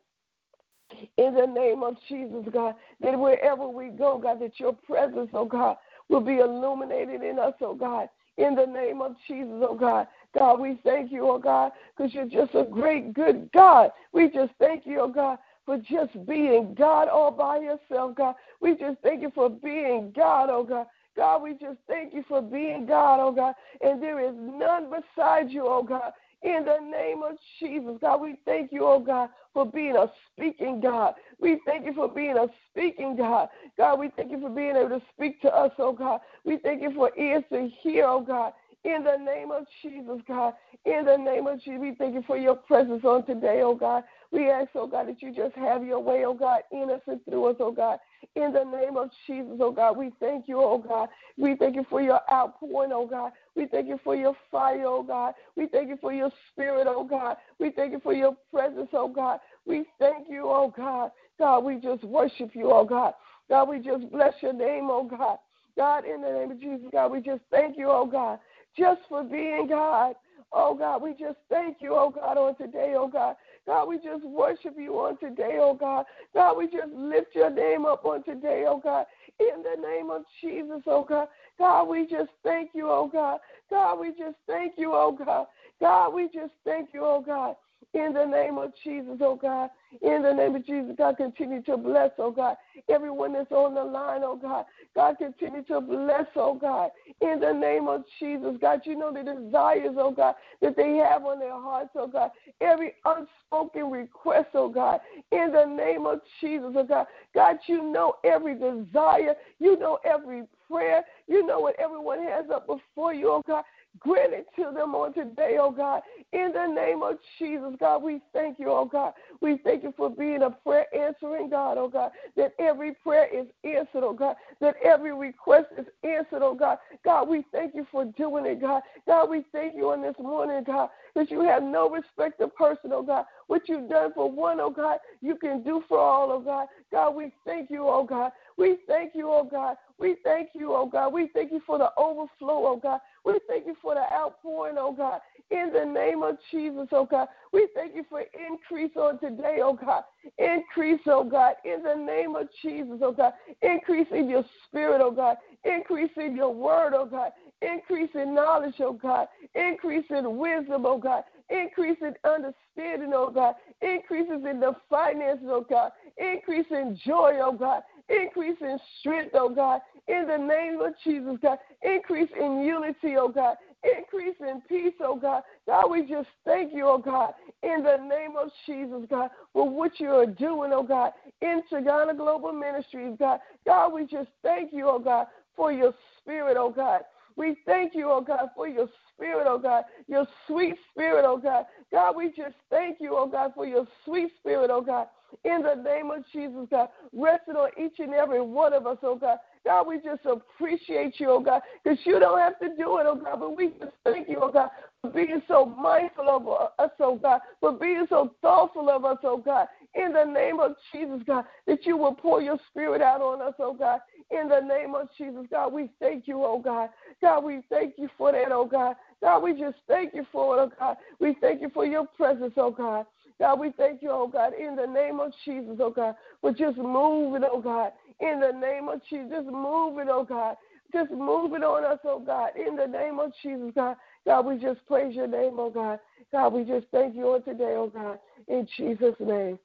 [1.18, 5.46] In the name of Jesus, God, that wherever we go, God, that your presence, oh
[5.46, 5.78] God,
[6.10, 8.10] will be illuminated in us, oh God.
[8.38, 10.08] In the name of Jesus, oh God.
[10.38, 13.92] God, we thank you, oh God, because you're just a great, good God.
[14.14, 18.36] We just thank you, oh God, for just being God all by yourself, God.
[18.62, 20.88] We just thank you for being God, oh God.
[21.16, 23.56] God, we just thank you for being God, oh God.
[23.82, 26.12] And there is none beside you, oh God.
[26.44, 30.80] In the name of Jesus, God, we thank you, oh God, for being a speaking
[30.80, 31.16] God.
[31.40, 33.50] We thank you for being a speaking God.
[33.78, 36.20] God, we thank you for being able to speak to us, oh God.
[36.44, 38.54] We thank you for ears to hear, oh God.
[38.86, 40.54] In the name of Jesus, God.
[40.86, 44.04] In the name of Jesus, we thank you for your presence on today, oh God.
[44.32, 47.20] We ask, oh God, that you just have your way, oh God, in us and
[47.26, 47.98] through us, oh God.
[48.36, 51.10] In the name of Jesus, oh God, we thank you, oh God.
[51.36, 53.32] We thank you for your outpouring, oh God.
[53.56, 55.34] We thank you for your fire, oh God.
[55.56, 57.38] We thank you for your spirit, oh God.
[57.60, 59.40] We thank you for your presence, oh God.
[59.66, 61.10] We thank you, oh God.
[61.40, 63.14] God, we just worship you, oh God.
[63.50, 65.40] God, we just bless your name, oh God.
[65.78, 68.40] God, in the name of Jesus, God, we just thank you, oh God,
[68.78, 70.16] just for being God.
[70.52, 73.36] Oh God, we just thank you, oh God, on today, oh God.
[73.66, 76.06] God, we just worship you on today, oh God.
[76.34, 79.06] God, we just lift your name up on today, oh God.
[79.40, 81.28] In the name of Jesus, oh God.
[81.58, 83.40] God, we just thank you, oh God.
[83.70, 85.48] God, we just thank you, oh God.
[85.80, 87.56] God, we just thank you, oh God.
[87.94, 89.70] In the name of Jesus, oh God.
[90.02, 92.56] In the name of Jesus, God, continue to bless, oh God.
[92.90, 94.66] Everyone that's on the line, oh God.
[94.96, 96.90] God, continue to bless, oh God.
[97.22, 101.24] In the name of Jesus, God, you know the desires, oh God, that they have
[101.24, 102.32] on their hearts, oh God.
[102.60, 105.00] Every unspoken request, oh God.
[105.32, 107.08] In the name of Jesus, oh God.
[107.34, 109.36] God, you know every desire.
[109.60, 111.04] You know every prayer.
[111.28, 113.64] You know what everyone has up before you, oh God.
[114.00, 116.02] Grant it to them on today, oh God.
[116.34, 119.14] In the name of Jesus, God, we thank you, oh God.
[119.42, 122.12] We thank you for being a prayer answering God, oh God.
[122.36, 124.36] That every prayer is answered, oh God.
[124.60, 126.78] That every request is answered, oh God.
[127.06, 128.82] God, we thank you for doing it, God.
[129.08, 132.92] God, we thank you on this morning, God, that you have no respect of person,
[132.92, 133.26] oh God.
[133.48, 136.68] What you've done for one, oh God, you can do for all, oh God.
[136.92, 138.32] God, we thank you, oh God.
[138.58, 139.76] We thank you, oh God.
[139.98, 141.14] We thank you, oh God.
[141.14, 143.00] We thank you for the overflow, oh God.
[143.24, 145.20] We thank you for the outpouring, oh God.
[145.52, 147.28] In the name of Jesus, oh God.
[147.52, 150.04] We thank you for increase on today, oh God.
[150.38, 151.54] Increase, oh God.
[151.66, 153.34] In the name of Jesus, oh God.
[153.62, 155.38] Increase in your spirit, oh God.
[155.64, 157.32] Increase in your word, oh God.
[157.62, 159.28] Increase in knowledge, oh God.
[159.54, 161.24] Increase in wisdom, oh God.
[161.50, 163.56] Increase in understanding, oh God.
[163.82, 165.92] Increases in the finances, oh God.
[166.18, 167.82] Increase in joy, oh God.
[168.10, 169.82] Increase in strength, oh God.
[170.08, 171.58] In the name of Jesus, God.
[171.82, 173.56] Increase in unity, oh God.
[173.84, 175.42] Increase in peace, oh God.
[175.68, 180.00] God, we just thank you, oh God, in the name of Jesus, God, for what
[180.00, 183.40] you are doing, oh God, in Sagana Global Ministries, God.
[183.66, 187.02] God, we just thank you, oh God, for your spirit, oh God.
[187.38, 191.66] We thank you, oh God, for your spirit, oh God, your sweet spirit, oh God.
[191.92, 195.08] God, we just thank you, oh God, for your sweet spirit, oh God.
[195.44, 199.16] In the name of Jesus, God, resting on each and every one of us, oh
[199.16, 199.38] God.
[199.66, 203.16] God, we just appreciate you, oh God, because you don't have to do it, oh
[203.16, 204.70] God, but we just thank you, oh God,
[205.02, 206.48] for being so mindful of
[206.80, 209.68] us, oh God, for being so thoughtful of us, oh God.
[209.96, 213.56] In the name of Jesus, God, that you will pour your spirit out on us,
[213.60, 214.00] oh God.
[214.30, 216.90] In the name of Jesus, God, we thank you, oh God.
[217.22, 218.96] God, we thank you for that, oh God.
[219.22, 220.98] God, we just thank you for it, oh God.
[221.20, 223.06] We thank you for your presence, oh God.
[223.40, 226.78] God, we thank you, oh God, in the name of Jesus, oh God, for just
[226.78, 230.56] moving, oh God, in the name of Jesus, just moving, oh God,
[230.94, 233.98] just moving on us, oh God, in the name of Jesus, God.
[234.26, 236.00] God, we just praise your name, oh God.
[236.32, 239.60] God, we just thank you on today, oh God, in Jesus' name.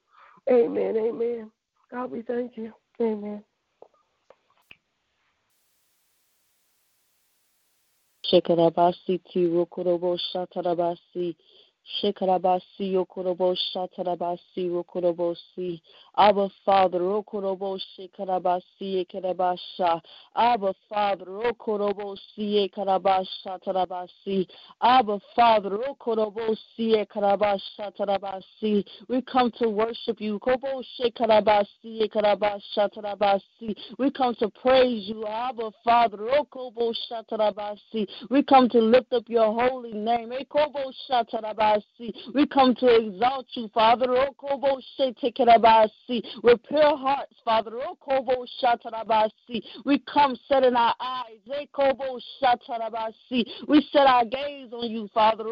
[0.49, 1.51] Amen, amen.
[1.89, 2.73] God, we thank you.
[2.99, 3.43] Amen.
[8.31, 9.47] Shekarabasi ti
[12.03, 12.61] rokorobo shatarabasi.
[12.81, 15.81] Shekarabasi Okorobo Shatarabasi Okorobosi.
[16.17, 20.01] Abba Father Okorobo Shekarabasi Ekarabasha.
[20.35, 24.47] Abba Father Okorobosi Ekarabasha Tarabasi.
[24.81, 28.85] Abba Father Okorobosi Ekarabasha Tarabasi.
[29.07, 30.39] We come to worship you.
[30.39, 33.75] Kobo Shekarabasi Ekarabasha Tarabasi.
[33.97, 35.25] We come to praise you.
[35.27, 38.07] Abba Father Okobo Shatarabasi.
[38.29, 40.31] We come to lift up your holy name.
[40.31, 41.70] Ekobo Shatarabasi.
[42.33, 44.07] We come to exalt you, Father.
[46.43, 47.71] With pure hearts, Father.
[49.85, 51.39] We come setting our eyes.
[53.67, 55.43] We set our gaze on you, Father.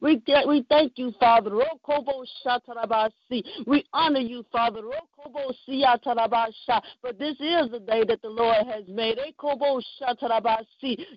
[0.00, 1.50] We, we thank you, Father.
[3.66, 4.82] We honor you, Father.
[7.02, 9.18] But this is the day that the Lord has made.
[9.18, 9.32] Eh,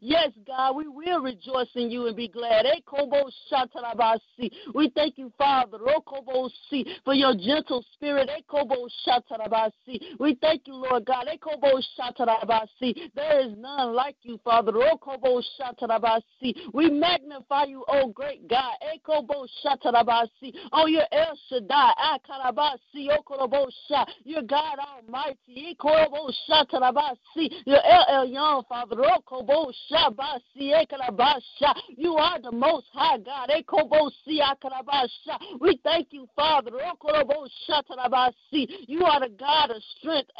[0.01, 2.65] yes, God, we will rejoice in you and be glad.
[2.65, 2.79] Eh,
[4.73, 6.49] we thank you, Father, oh,
[7.03, 8.29] for your gentle spirit.
[8.29, 11.27] Eh, we thank you, Lord God.
[13.15, 14.71] There is none like you, Father.
[14.75, 15.41] Oh,
[16.73, 18.73] we magnify you, O great God.
[20.71, 21.93] Oh, you're El Shaddai.
[21.97, 22.17] Ah,
[24.23, 25.75] You're God Almighty.
[27.65, 28.95] You're El Elyon, Father.
[28.99, 29.71] Oh,
[30.59, 31.75] Ekarabasha.
[31.97, 33.49] You are the most high God.
[35.59, 36.71] We thank you, Father.
[36.73, 37.47] Oh,
[38.87, 40.31] you are the God of strength.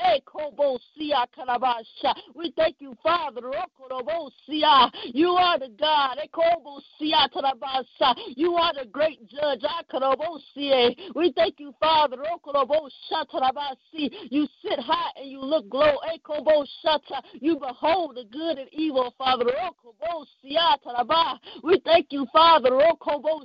[2.35, 3.41] We thank you, Father.
[3.45, 4.29] Oh,
[5.13, 6.19] you are the God.
[8.35, 9.63] You are the great judge.
[11.15, 12.17] We thank you, Father.
[14.29, 15.97] You sit high and you look low.
[17.39, 19.45] You behold the good and evil, Father.
[19.61, 20.25] Oh,
[21.63, 22.69] we thank you, Father.
[22.71, 23.43] Oh,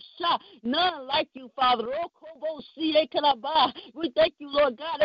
[0.63, 1.85] None like you, Father.
[1.95, 5.01] Oh, we thank you, Lord God.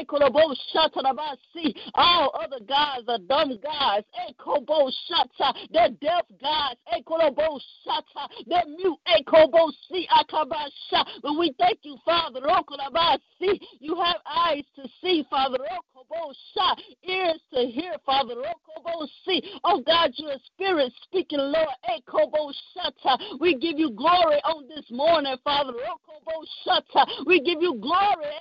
[1.96, 4.06] All other gods are dumb gods.
[5.72, 6.80] They're deaf gods.
[8.48, 9.00] They're mute.
[11.22, 12.40] But we thank you, Father.
[13.80, 15.58] You have eyes to see, Father.
[17.04, 18.36] Ears to hear, Father.
[19.64, 21.68] Oh God, you're a spirit speaking, Lord.
[23.40, 25.74] We give you glory on this morning, Father.
[27.26, 28.34] We give you glory.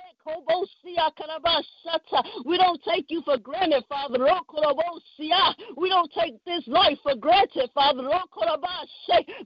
[2.45, 4.19] We don't take you for granted, Father.
[5.77, 8.09] We don't take this life for granted, Father.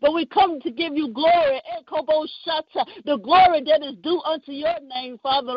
[0.01, 1.61] But we come to give you glory.
[3.05, 5.57] The glory that is due unto your name, Father.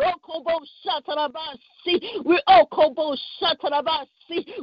[2.26, 2.66] We oh,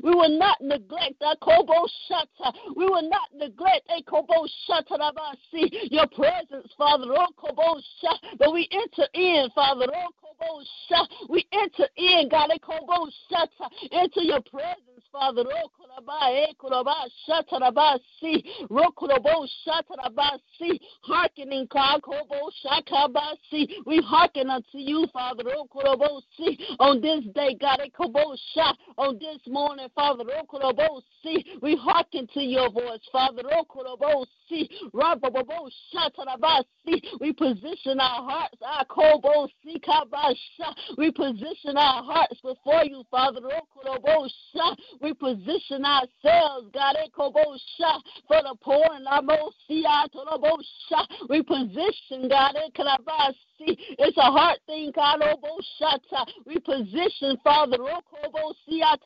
[0.03, 2.53] we will not neglect uh, a kobo shata.
[2.77, 4.99] We will not neglect eh, a kobo shata
[5.91, 7.07] your presence, Father.
[7.09, 7.81] Oh, kobo
[8.39, 9.87] But we enter in, Father.
[9.95, 11.15] Oh, kobo Shaka.
[11.29, 13.69] We enter in, God, eh, a Kobo Shata.
[13.91, 14.92] into your presence.
[15.11, 15.45] Father.
[21.03, 21.69] Hearkening,
[23.87, 25.43] we hearken unto you, Father.
[26.81, 27.89] On this day, God, eh
[28.99, 30.25] on this morning, Father.
[31.63, 33.43] We hearken to your voice, Father.
[37.21, 43.41] We position our hearts, our kobo see, Kabasha, We position our hearts before you, Father.
[45.01, 49.57] We position ourselves, God, eh, for the poor and our most
[51.29, 52.69] We position, God, eh,
[53.65, 55.21] it's a heart thing, God.
[55.23, 55.61] Oh,
[56.47, 58.01] we position, Father, oh,
[58.83, 58.97] ah,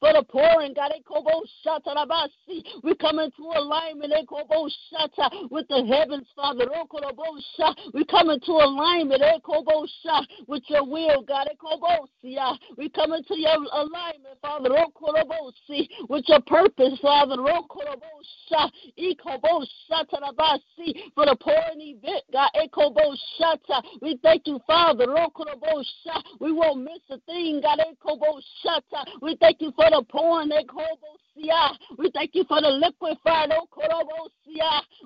[0.00, 0.92] for the poor and God.
[0.92, 4.12] Eh, we come into alignment
[5.50, 6.66] with the heavens, Father.
[6.74, 6.86] Oh,
[7.92, 9.22] we come into alignment
[10.46, 11.48] with your will, God.
[12.76, 14.70] We come into your alignment, Father,
[16.08, 17.36] with your purpose, Father.
[21.14, 22.50] For the poor and event, God.
[24.00, 25.06] We thank you, Father.
[26.40, 27.80] We won't miss a thing, God.
[29.20, 30.50] We thank you for the pouring.
[31.98, 33.48] We thank you for the liquid fire.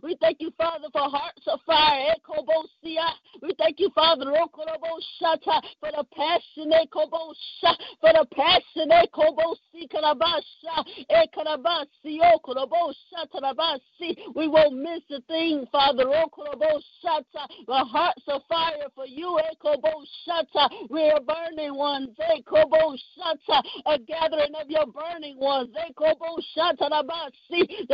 [0.03, 2.15] We thank you, Father, for hearts of fire.
[3.43, 6.73] We thank you, Father, for the passion,
[8.01, 8.91] for the passion,
[9.73, 9.87] we
[14.49, 16.05] won't miss a thing, Father.
[16.05, 17.25] The
[17.69, 19.39] hearts of fire for you,
[20.91, 22.17] we are burning ones,
[23.87, 25.93] a gathering of your burning ones, the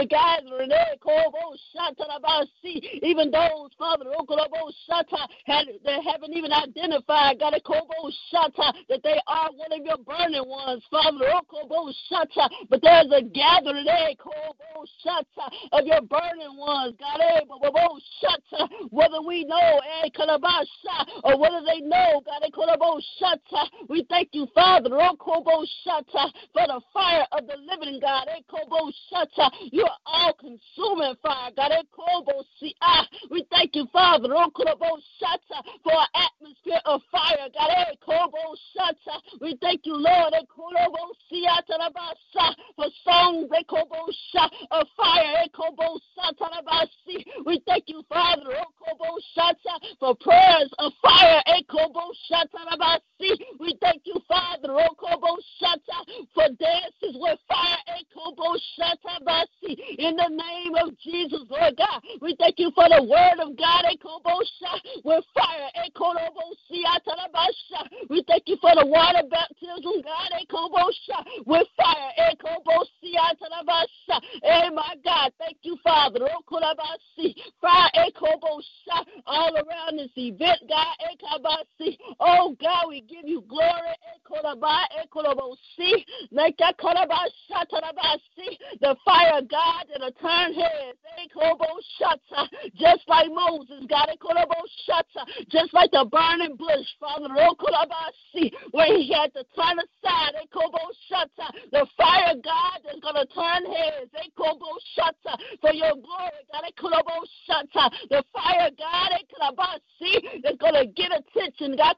[0.08, 0.70] gathering,
[3.02, 4.04] even those, Father,
[5.46, 7.54] that haven't even identified, God,
[8.88, 11.28] that they are one of your burning ones, Father,
[11.68, 14.14] but there's a gathering eh,
[15.72, 17.40] of your burning ones, God, eh,
[18.90, 20.08] whether we know, eh,
[21.24, 22.42] or whether they know, God,
[23.88, 28.28] we thank you, Father, oh, for the fire of the living God,
[29.72, 31.72] you are all consuming fire, God,
[32.82, 37.70] ah, we thank you, Father, oh, for an atmosphere of fire, God,
[39.40, 40.34] we thank you, Lord,
[41.48, 41.55] ah,
[42.76, 45.46] for songs e Kobosha of fire.
[47.44, 48.42] We thank you, Father,
[49.98, 51.42] for prayers of fire.
[53.59, 54.68] We thank you, Father,
[56.34, 57.76] for dances with fire.
[59.98, 63.84] In the name of Jesus, Lord God, we thank you for the word of God
[65.04, 65.70] with fire.
[68.09, 70.30] We thank you for the water baptism, God,
[71.47, 72.11] with fire.
[72.18, 72.34] Eh,
[74.42, 76.20] hey, eh, my God, thank you, Father.
[76.22, 76.42] Oh,
[77.61, 78.11] fire eh,
[79.26, 80.97] all around this event, God.
[82.20, 83.94] Oh, God, we give you glory.
[88.80, 90.99] The fire of God that'll turn heads.
[92.76, 94.09] Just like Moses, God.
[95.51, 97.28] Just like the burning bush, Father.
[97.30, 98.53] Oh, Okolabasi.
[98.72, 100.34] Where he had to turn aside.
[101.72, 104.11] The fire God is going to turn heads.
[104.12, 105.16] They kobo shut
[105.61, 107.93] for your glory, God.
[108.11, 111.76] The fire God is going to get attention.
[111.76, 111.97] God.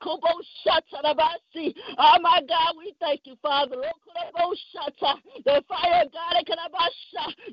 [1.98, 3.76] Oh, my God, we thank you, Father.
[5.44, 6.36] The fire God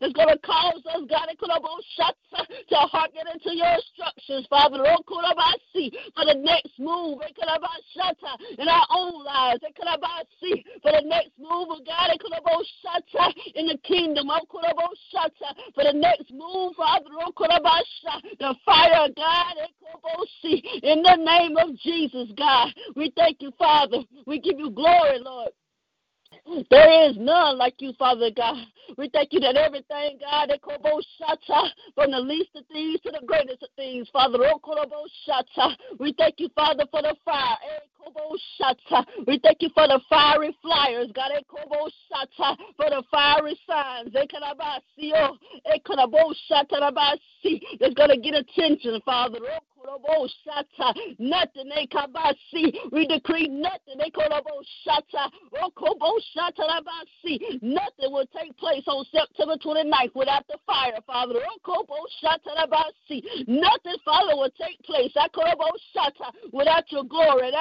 [0.01, 1.29] is going to cause us, God,
[2.69, 4.83] to hearken into your instructions, Father.
[6.15, 9.59] For the next move They buy shatter in our own lives.
[9.61, 9.97] They kobo
[10.41, 12.11] see for the next move of God
[13.19, 14.29] uh, in the kingdom.
[14.29, 14.39] Oh,
[15.15, 16.99] uh, for the next move, uh,
[17.35, 18.27] Father.
[18.39, 19.55] The fire of God
[20.83, 22.69] in the name of Jesus, God.
[22.95, 23.99] We thank you, Father.
[24.25, 25.49] We give you glory, Lord.
[26.69, 28.57] There is none like you, Father God.
[28.97, 30.51] We thank you that everything, God,
[31.95, 34.37] from the least of things to the greatest of things, Father.
[34.41, 35.07] Oh,
[35.99, 37.57] we thank you, Father, for the fire.
[39.27, 41.31] We thank you for the fiery flyers, God.
[41.35, 41.41] Eh,
[42.77, 44.11] for the fiery signs.
[47.43, 49.39] It's going to get attention, Father.
[49.41, 49.74] Oh,
[51.19, 51.87] Nothing they
[52.51, 52.73] see.
[52.91, 53.97] We decree nothing.
[53.99, 54.27] They call
[57.61, 61.35] Nothing will take place on September 29th without the fire, Father.
[63.47, 65.11] Nothing, Father, will take place
[66.51, 67.51] without your glory.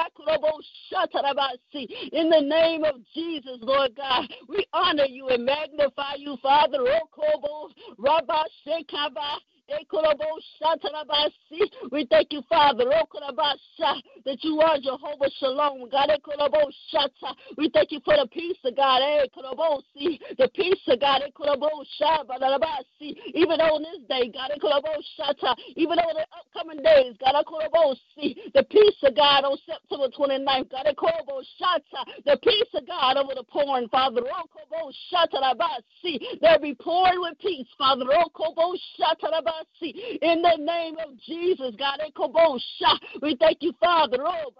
[2.11, 6.79] In the name of Jesus, Lord God, we honor you and magnify you, Father.
[7.97, 9.39] Rabba Shekaba.
[11.91, 15.89] We thank you, Father, that you are Jehovah Shalom.
[15.89, 16.11] God,
[17.57, 19.01] we thank you for the peace of God.
[20.37, 21.21] The peace of God.
[23.33, 24.51] Even on this day, God,
[25.75, 27.45] even on the upcoming days, God,
[28.53, 30.85] the peace of God on September 29th, God,
[32.25, 34.21] the peace of God over the pouring, Father.
[36.41, 38.05] They'll be pouring with peace, Father.
[40.21, 41.99] In the name of Jesus, God.
[43.21, 44.17] We thank you, Father.
[44.19, 44.51] Oh,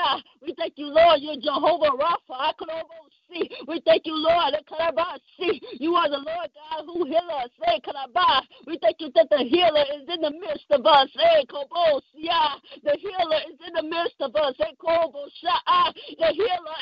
[0.00, 1.20] ah, we thank you, Lord.
[1.20, 2.52] You're Jehovah Rapha.
[3.66, 4.54] We thank you, Lord.
[5.38, 7.50] See, you are the Lord God who heals us.
[8.66, 11.08] We thank you that the healer is in the midst of us.
[11.14, 14.58] The healer is in the midst of us.
[14.58, 15.72] Hey kobosha
[16.12, 16.72] the healer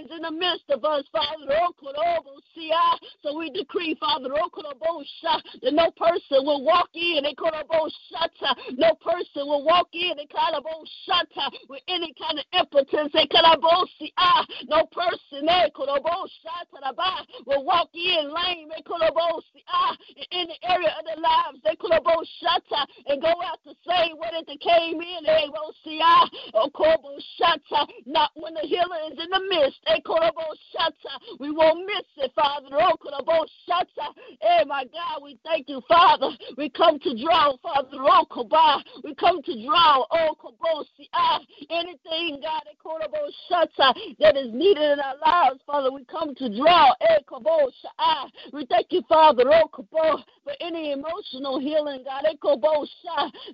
[0.00, 1.46] is in the midst of us, Father.
[1.50, 1.72] Oh,
[3.22, 5.02] so we decree, Father, oh,
[5.62, 8.54] that no person will walk in, a kolabosha.
[8.78, 13.12] no person will walk in a kolabosha with any kind of impotence.
[14.68, 17.12] No person eh, they ba
[17.46, 19.02] will walk in lame they could
[19.52, 19.96] see ah
[20.30, 23.74] in the area of their lives they could have kubol shatta and go out the
[23.86, 25.24] same way that they came in.
[25.24, 27.86] They will see ahobushatter.
[28.06, 29.80] Not when the healer is in the midst.
[31.40, 32.68] We won't miss it, Father.
[32.72, 33.46] Oh,
[34.40, 36.30] hey, my God, we thank you, Father.
[36.56, 37.88] We come to draw, Father.
[37.92, 40.04] Oh, we come to draw.
[40.10, 41.40] O Kobo Si ah,
[41.70, 42.62] anything, God,
[44.20, 46.92] that is needed in our lives, Father, we come to draw.
[47.00, 47.18] Eh,
[48.52, 52.24] we thank you, Father, oh, for any emotional healing, God.
[52.24, 52.34] Eh,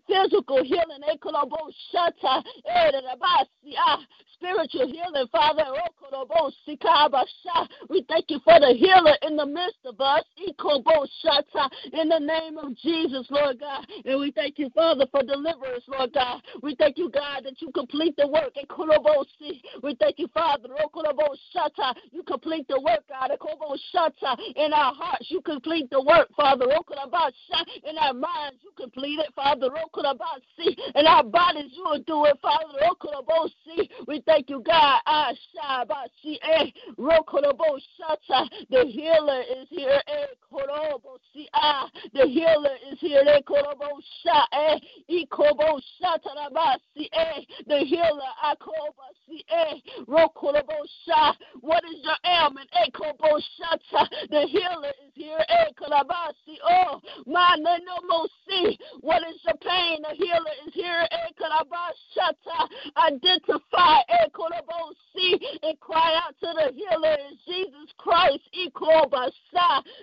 [0.06, 1.02] Physical healing.
[1.08, 1.16] Eh,
[3.78, 3.98] ah.
[4.34, 5.64] Spiritual healing, Father.
[5.66, 6.50] Oh,
[7.88, 10.24] we thank you for the healer in the midst of us.
[11.92, 13.86] In the name of Jesus, Lord God.
[14.04, 16.42] And we thank you, Father, for deliverance, Lord God.
[16.62, 18.52] We thank you, God, that you complete the work.
[19.82, 20.68] We thank you, Father.
[22.12, 23.30] You complete the work, God.
[24.56, 26.66] In our hearts, you complete the work, Father.
[26.66, 29.68] In our minds, you complete it, Father.
[30.94, 32.78] In our bodies, you will do it, Father.
[34.06, 35.00] We thank you, God.
[35.06, 35.34] I
[36.42, 36.66] eh.
[38.70, 40.00] The healer is here.
[40.06, 40.26] Eh,
[41.54, 43.22] ah, the healer is here.
[43.26, 43.40] Eh,
[47.66, 48.22] the healer.
[51.60, 52.68] What is your ailment?
[52.72, 52.90] Eh,
[54.30, 55.38] the healer is here.
[55.48, 55.64] Eh,
[56.68, 57.76] oh, my no
[58.08, 58.78] more see.
[59.00, 60.02] What is your pain?
[60.02, 61.06] The healer is here.
[61.10, 61.32] Eh,
[62.96, 64.32] Identify and
[65.80, 68.42] cry out to the healer is Jesus Christ.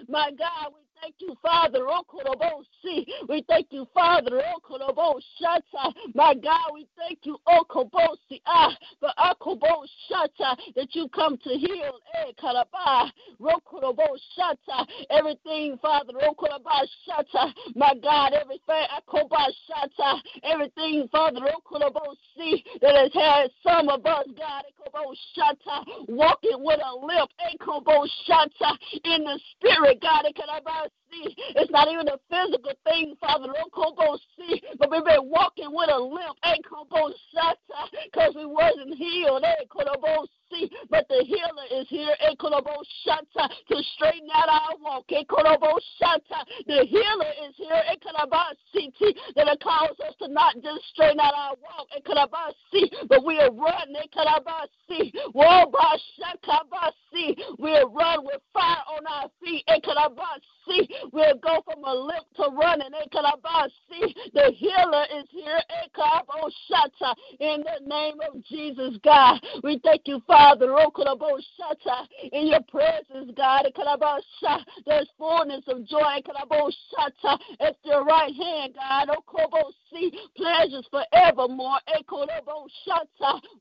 [0.08, 1.80] My God, we thank you, Father.
[1.88, 2.64] Oh,
[3.28, 4.42] we thank you, Father.
[4.42, 5.20] Oh,
[6.14, 11.50] my God, we thank you, oh, Okobosi, ah, for Akoboshata, ah, that you come to
[11.50, 12.00] heal.
[12.16, 12.32] Eh,
[13.40, 16.14] Rokoboshata, everything, Father.
[16.14, 21.42] Rokoboshata, my God, everything, ah, Akobashata, everything, Father.
[21.42, 27.56] Rokobosi, that has had some of us, God, eh, Akoboshata, walking with a limp, eh,
[27.60, 31.36] Akoboshata, in the spirit, God, eh, Akoboshata see.
[31.56, 33.48] It's not even a physical thing, Father.
[33.48, 33.72] Don't
[34.38, 34.62] see.
[34.78, 36.38] But we've been walking with a limp.
[36.46, 36.66] Ain't
[38.06, 39.44] because we wasn't healed.
[39.44, 39.70] Ain't
[40.90, 42.16] But the healer is here.
[42.22, 45.06] Eh, Ain't to straighten out our walk.
[45.12, 47.82] Eh, Ain't The healer is here.
[47.88, 49.16] Eh, Ain't see.
[49.36, 51.88] That cause us to not just straighten out our walk.
[51.96, 52.90] Ain't see.
[53.08, 53.96] But we are running.
[53.96, 54.14] Ain't
[54.88, 55.14] see.
[55.34, 55.72] Whoa,
[57.14, 57.36] see.
[57.60, 59.64] We'll run with fire on our feet.
[59.70, 59.86] Ain't
[60.68, 60.90] see.
[61.12, 62.90] We'll go from a limp to running.
[63.90, 65.60] See, the healer is here.
[67.40, 70.39] In the name of Jesus, God, we thank you, Father.
[70.40, 70.74] Father,
[72.32, 73.66] in your presence, God,
[74.86, 76.22] there's fullness of joy.
[77.60, 79.10] At your right hand, God,
[79.92, 81.80] see pleasures forevermore.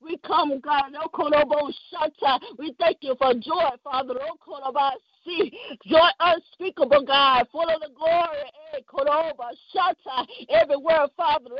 [0.03, 0.93] We come, God.
[2.59, 4.15] We thank you for joy, Father
[5.87, 8.39] joy unspeakable, God, full of the glory.
[8.75, 8.81] Eh,
[10.51, 11.51] Everywhere, Father,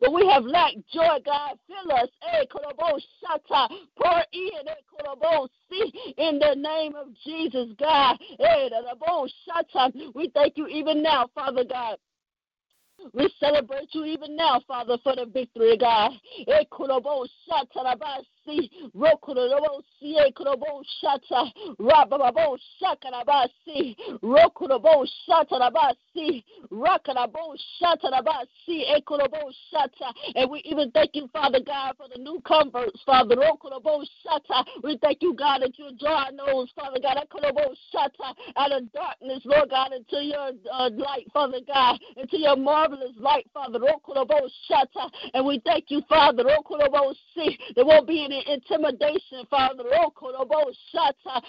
[0.00, 2.08] when we have lacked joy, God, fill us.
[3.96, 4.50] Pour in,
[6.16, 8.18] in the name of Jesus, God.
[10.14, 11.96] We thank you even now, Father God.
[13.14, 16.12] We celebrate you even now, Father, for the victory, God.
[18.46, 30.12] Rokurabasi, Rokurabasi, Ekurabo Shata, Rababo Shakarabasi, Rokurabo Shatarabasi, Rakarabo Shatarabasi, Ekurabo Shata.
[30.34, 33.36] And we even thank you, Father God, for the new converts, Father.
[33.36, 34.64] Rokurabo Shata.
[34.82, 39.40] We thank you, God, that you're drawing those, Father God, Ekurabo Shata, out of darkness,
[39.44, 43.78] Lord God, into your uh, light, Father God, into your marvelous light, Father.
[43.78, 45.10] Rokurabo Shata.
[45.34, 46.44] And we thank you, Father.
[46.44, 49.84] Rokurabo See, there won't be intimidation, Father.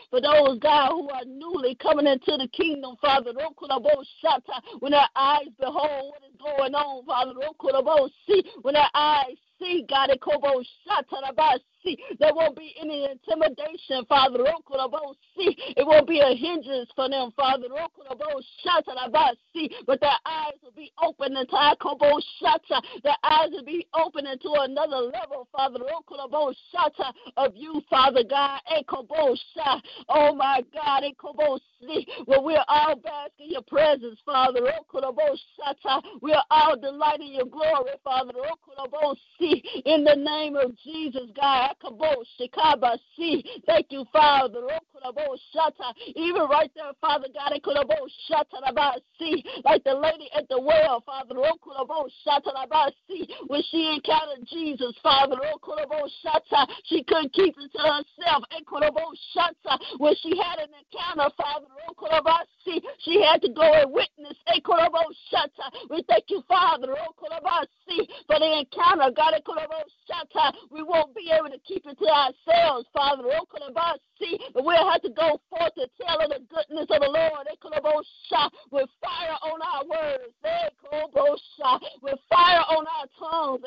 [0.09, 3.32] For those, God, who are newly coming into the kingdom, Father.
[4.79, 7.34] When their eyes behold what is going on, Father.
[8.27, 10.09] See, when their eyes see, God.
[12.20, 14.39] There won't be any intimidation, Father.
[14.45, 17.68] It won't be a hindrance for them, Father.
[19.88, 21.51] But their eyes will be open into
[23.03, 25.80] their eyes will be open into another level, Father.
[27.38, 28.59] Of you, Father God.
[30.09, 31.03] Oh my God.
[32.27, 34.59] Well, we're all bask in your presence, Father.
[34.63, 35.36] Oh,
[36.21, 38.32] we are all delighting your glory, Father.
[38.36, 41.75] Oh, in the name of Jesus, God.
[43.65, 44.67] Thank you, Father.
[45.17, 45.38] Oh,
[46.15, 47.51] Even right there, Father God,
[49.63, 51.36] like the lady at the well, Father.
[53.47, 55.38] When she encountered Jesus, Father,
[56.86, 58.43] she couldn't keep it to herself.
[59.97, 61.65] When she had an encounter, Father,
[62.99, 64.38] she had to go and witness.
[65.89, 66.95] We thank you, Father,
[68.28, 69.11] for the encounter.
[69.15, 69.34] God,
[70.72, 73.24] we won't be able to keep it to ourselves, Father.
[74.53, 77.47] But we'll have to go forth to tell of the goodness of the Lord.
[78.72, 80.34] With fire on our words.
[82.01, 83.61] With fire on our tongues.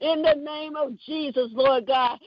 [0.00, 2.18] In the name of Jesus, Lord God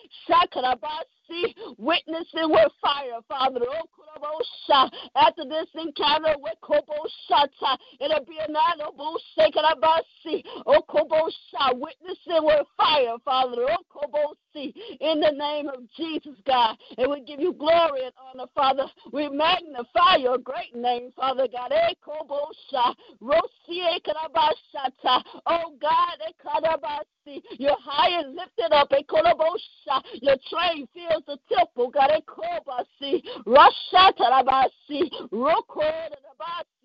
[1.29, 3.61] see witnessing with fire, Father.
[3.61, 13.15] Oh, After this encounter with Koboshata, it'll be another Bushekabasi, Okobosha, oh, witnessing with fire,
[13.23, 13.65] Father.
[13.69, 16.77] Oh, Okobosi, in the name of Jesus, God.
[16.97, 18.85] And we give you glory and honor, Father.
[19.11, 21.71] We magnify your great name, Father God.
[21.71, 30.87] Ekobosha, Rosie Karabashata, oh God, Ekarabasi, you're high and lifted up, Ekolobosha, your train
[31.25, 36.76] fills the temple, God, Ekobasi, Rashatarabasi, Rokorabasi.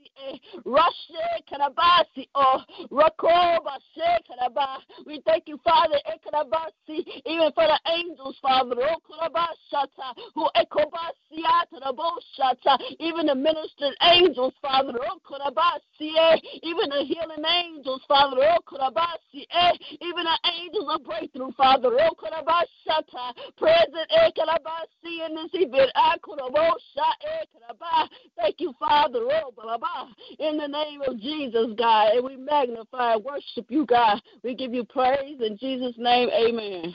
[0.65, 3.79] Rashe Karabasi or Rakoba
[4.29, 4.79] Karaba.
[5.07, 13.35] We thank you, Father, Ekarabasi, even for the angels, Father, Rokurabashata, who Ekobasiata, even the
[13.35, 19.47] ministered angels, Father, Rokurabasi, even the healing angels, Father, Rokurabasi,
[20.01, 27.09] even the angels of breakthrough, Father, Rokurabashata, present Ekarabasi in this event, Akurabosha,
[27.41, 28.09] Ekaraba.
[28.37, 30.02] Thank you, Father, Rokurabasi
[30.39, 32.13] in the name of Jesus, God.
[32.13, 34.21] And we magnify and worship you, God.
[34.43, 36.29] We give you praise in Jesus' name.
[36.31, 36.95] Amen.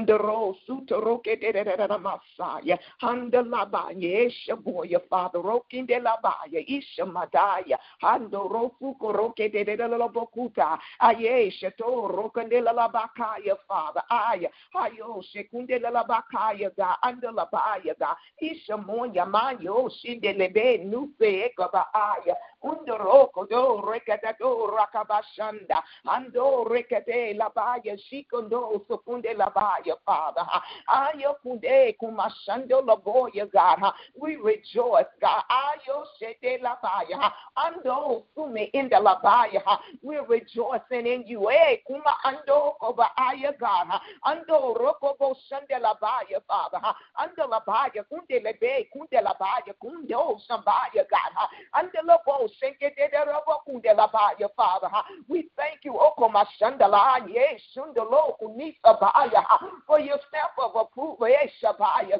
[0.01, 1.63] Andro sutoroke de de
[1.99, 2.77] Masaya.
[3.01, 12.49] Andalabaya, Eshaboya, Father, Rokin de Labaya, Ishamadaya, Andoro Fukoroke de de Lobokuta, Ayesha to Rokan
[12.49, 20.83] de la Labakaya, Father, Aya, Ayo, Shekunde la Labakaya, ga, Andalabaya, ga, Ishamoya, Mayo, Shindelebe,
[20.85, 30.45] Nufe, Ekaba, Aya, Undoroko, do, Rekatato, Rakabashanda, Ando, Rekate, Labaya, Shikondo, Sokunde Labaya fire, Father.
[30.87, 33.93] Ayokunde kumashando laboya, God.
[34.19, 35.43] We rejoice, God.
[35.49, 37.31] Ayo shete labaya.
[37.57, 39.61] Ando sume in the labaya.
[40.01, 41.49] We're rejoicing in you.
[41.49, 43.99] Eh, kuma ando koba aya, God.
[44.25, 46.79] Ando rokobo shande labaya, Father.
[47.19, 51.49] Ando labaya, kunde lebe, kunde labaya, kunde o shambaya, God.
[51.75, 54.89] Ando labo shenke de de robo kunde labaya, Father.
[55.27, 59.43] We thank you, okoma shandala, yes, shundalo kunisa baya
[59.87, 61.27] for your stamp of approval.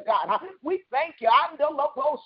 [0.06, 0.40] God.
[0.62, 1.28] We thank you.
[1.28, 2.20] Ando lobo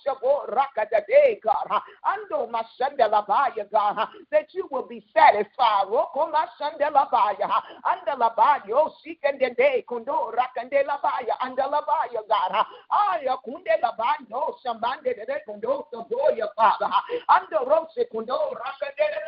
[0.49, 1.81] rakadade, God.
[2.05, 4.07] Ando mashandelabaya, God.
[4.31, 5.87] That you will be satisfied.
[5.87, 7.49] Roko mashandelabaya.
[7.85, 8.71] Andalabaya.
[8.73, 11.37] Oh, sikendede kundo rakandelabaya.
[11.41, 12.65] Andalabaya, God.
[12.91, 14.27] Aya kundelabaya.
[14.33, 16.91] Oh, shambande de kundo saboya, Father.
[17.29, 19.19] Ando rose kundo rakadele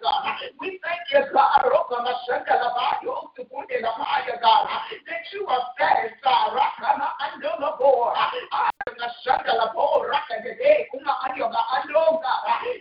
[0.00, 0.38] God.
[0.60, 1.64] We thank you, God.
[1.64, 3.06] Roko mashandelabaya.
[3.08, 4.86] Oh, kundelabaya, God
[5.32, 6.50] you are satisfied.
[6.56, 8.12] Rakama andolo bo.
[8.16, 8.70] Ah,
[9.22, 12.32] Shakala bo rakade kuma anyoga andoga.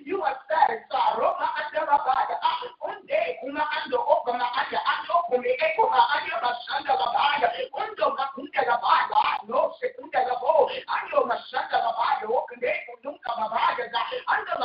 [0.05, 0.37] You are.
[1.17, 2.37] Roma andala baya.
[2.81, 7.47] Unde kuma ando okama anya ando kume eko ma anya mashanda la baya.
[7.77, 9.39] Undo makunde la baya.
[9.47, 10.69] No sekunde la bo.
[10.69, 12.25] Anyo mashanda la baya.
[12.25, 13.85] Okande kundunga mabaya.
[14.27, 14.55] Ando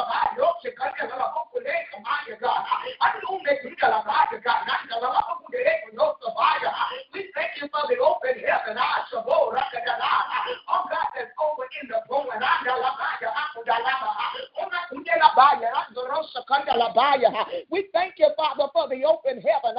[17.71, 19.77] We thank you, Father, for the open heaven.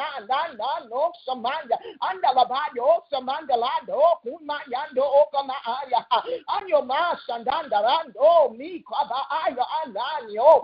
[6.48, 10.64] Anyo masandanda rando mi kwaba aya ananyo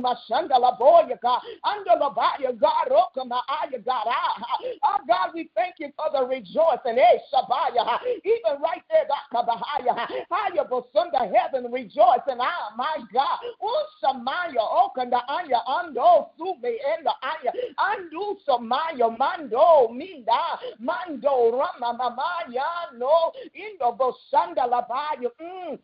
[0.00, 4.06] anyo masanda la boya ka ando la baya God okama aya God.
[4.82, 6.98] Ah God we thank you for the rejoicing.
[6.98, 12.40] Eh sabaya even right there that kabahaya haya bosunda heaven rejoicing.
[12.40, 13.38] Ah my God.
[13.60, 23.32] Usamaya okanda anya ando sume enda aya andu samaya mando minda mando rama mamaya no
[23.54, 25.78] indo bosanda la baya mm.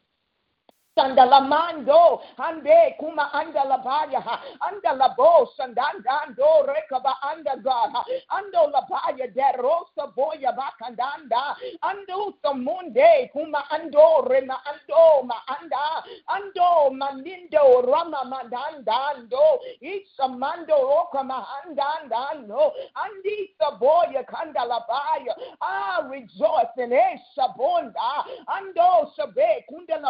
[0.97, 4.22] Sandalamando, ande kuma anda labaya,
[4.62, 7.92] anda labo, sandandando, rekaba anda God,
[8.32, 16.90] ando labaya de rosa boya bakandanda, ando samunde, kuma ando, rema ando, ma anda, ando,
[16.97, 29.12] manindo, rama mandandando, isamando, okama andandando, andi saboya kanda labaya, ah, rejoicing, eh, sabonda, ando
[29.14, 30.01] sabe, kunda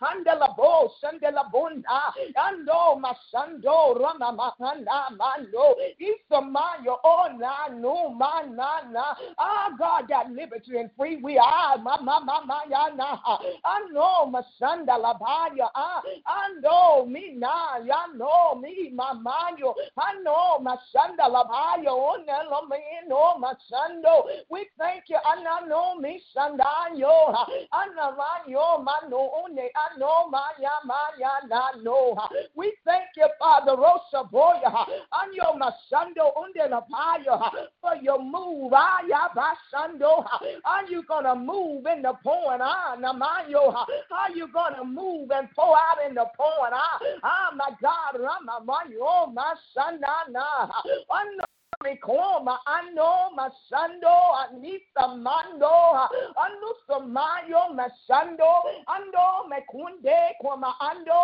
[0.00, 5.76] labaya, andela bo sandela bunda ando masando rama mahana mando.
[6.00, 11.78] Isamayo oh na no manana ah God that liberty and free we are.
[11.78, 13.18] Ma ma ma ma ya na.
[13.64, 16.02] Ando masanda labaya ah.
[18.60, 25.18] Mi mamayo ando masanda labaya oh no me no masando we thank you.
[25.24, 27.34] Ana no mi sandayo
[27.72, 28.16] ana
[28.46, 29.56] yo mano one
[29.98, 32.16] no maya maya na no.
[32.54, 34.72] We thank you, Father Rosa Boya,
[35.12, 37.50] on your Masando unde la paya
[37.80, 38.72] for your move.
[38.72, 40.24] Aya basando.
[40.64, 42.60] Are you gonna move in the pouring?
[42.62, 43.74] Ah, namayo.
[43.74, 46.72] Are you gonna move and pour out in the pouring?
[46.74, 50.70] Ah, ah my God, Rama, my, oh, my son, na, na.
[51.84, 54.10] Mikoma ano masando
[54.42, 55.70] anisa mando
[56.34, 58.50] anusa mayo masando
[58.88, 61.14] ando mekunde koma ando.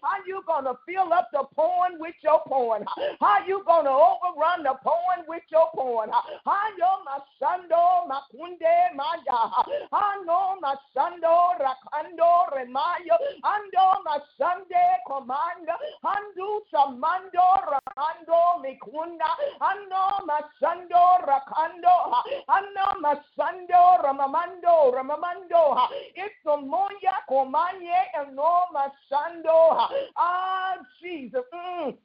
[0.00, 2.86] How you gonna fill up the porn with your porn?
[3.20, 6.08] How you gonna overrun the porn with your porn?
[6.46, 9.52] How yo masando makunde maya
[9.92, 13.16] ano masando rakando remayo.
[13.44, 19.28] Ando masande komanda andu samando ramando mikunda
[19.60, 22.14] ando Ano Masando Rakando,
[22.46, 29.88] Ano Masando Ramamando, Ramamando, it's the Moya Komanye and No Masando.
[30.16, 31.42] Ah, Jesus.
[31.52, 31.96] Mm.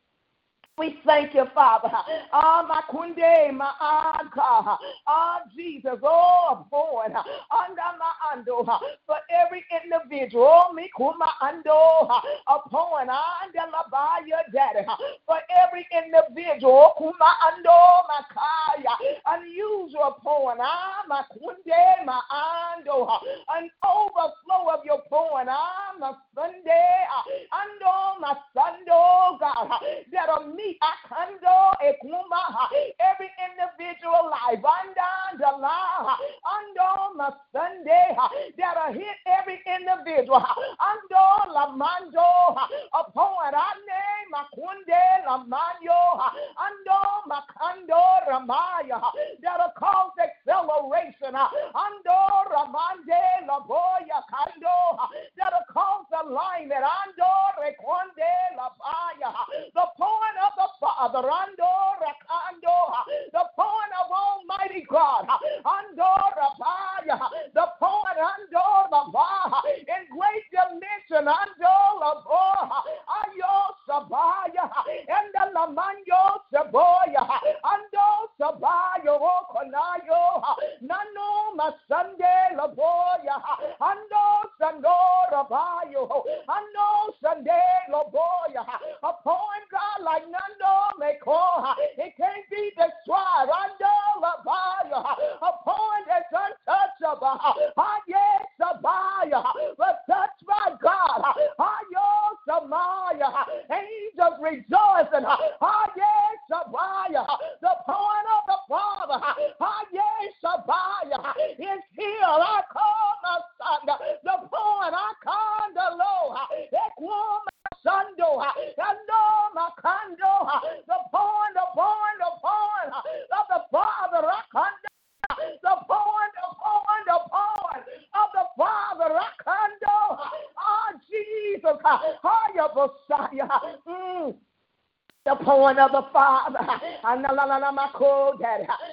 [0.77, 1.89] We thank you, Father.
[2.33, 4.77] Ah, my kunde, my anka.
[5.07, 8.65] Ah, Jesus, oh, born under my ando
[9.05, 10.73] for every individual.
[10.73, 12.09] Me kuma ando
[12.47, 14.85] upon under la your daddy
[15.25, 16.91] for every individual.
[16.97, 17.79] Kuma ando
[18.11, 18.95] makaya
[19.27, 23.07] unusual upon ah, my kunde, my ando
[23.55, 25.47] an overflow of your porn.
[25.49, 26.97] Ah, my Sunday,
[27.53, 29.69] ando my Sunday, God,
[30.11, 30.45] that are
[30.89, 31.57] akando
[31.89, 32.41] ekuma
[32.99, 36.17] every individual life under la
[36.55, 36.89] ando
[37.19, 38.01] masande
[38.57, 40.43] that'll hit every individual
[40.89, 42.29] ando la mando
[42.93, 44.03] upon ane
[44.33, 46.01] makunde la manyo
[46.65, 46.99] ando
[47.31, 48.99] makando ramaya
[49.43, 52.19] that'll cause acceleration ando
[52.53, 54.77] ramande la boya kando
[55.37, 59.31] that'll cause alignment ando reconde la baya
[59.73, 62.77] the point of the Father, Ando Rakando,
[63.31, 65.27] the point of Almighty God,
[65.65, 67.19] Ando Rabaya,
[67.53, 70.47] the point Ando Lava, in great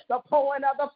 [0.08, 0.88] the pouring of the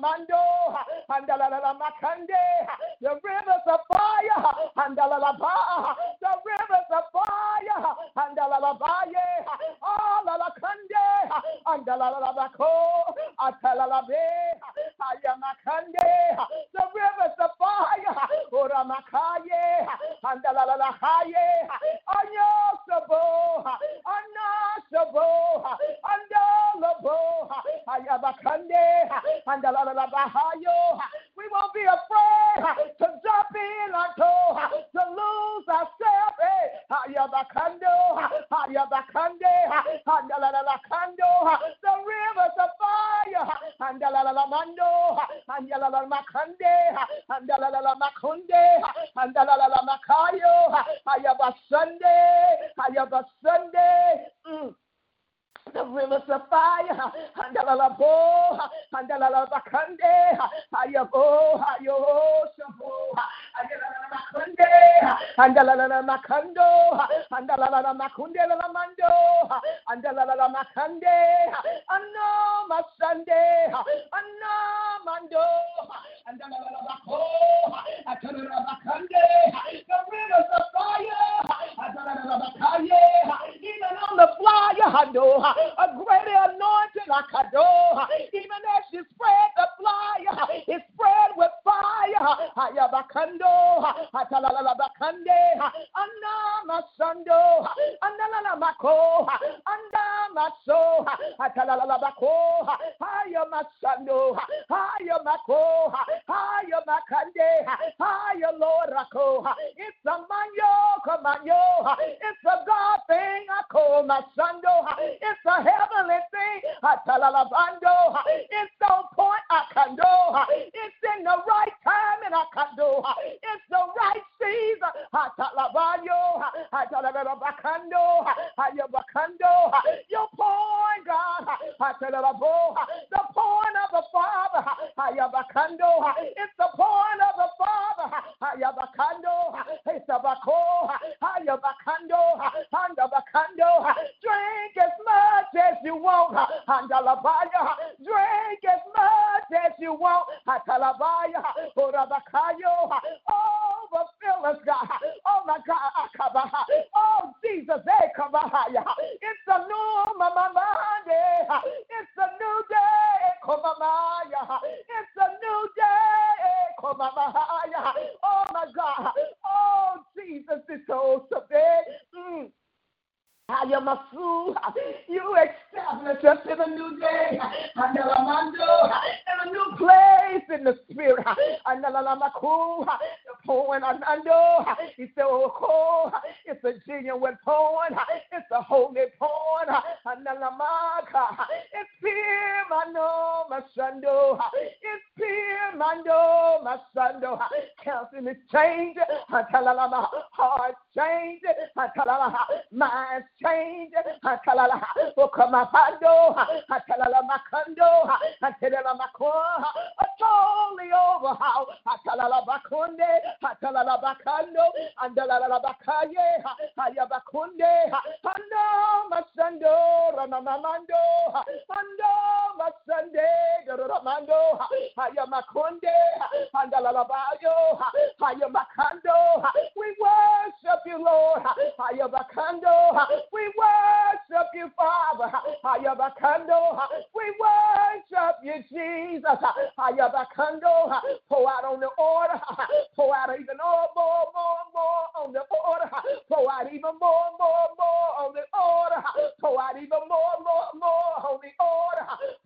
[0.00, 0.37] pouring.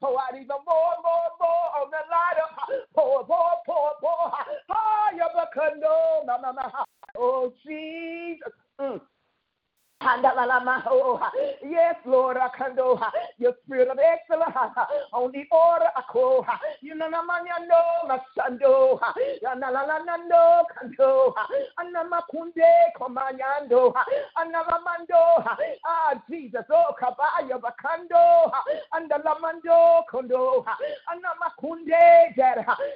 [0.03, 2.83] Pour out even more, more, more on the lighter.
[2.93, 4.35] Pour, pour, pour, pour.
[4.69, 6.27] Ayabakando.
[7.17, 8.53] Oh, Jesus.
[8.81, 9.01] Mm.
[11.65, 13.01] Yes, Lord, Akando,
[13.39, 14.53] your spirit of excellence
[15.13, 15.87] on the order,
[16.81, 18.99] you know, Namanyando, Masando,
[19.45, 21.33] Yanalanando, Kando,
[21.79, 23.95] Anamakunde, Komanyando,
[24.37, 25.45] Anamando,
[25.87, 28.51] ah, Jesus, oh, Kabaya, Bakando,
[28.93, 30.65] Andalamando, Kondo,
[31.09, 32.35] Anamakunde,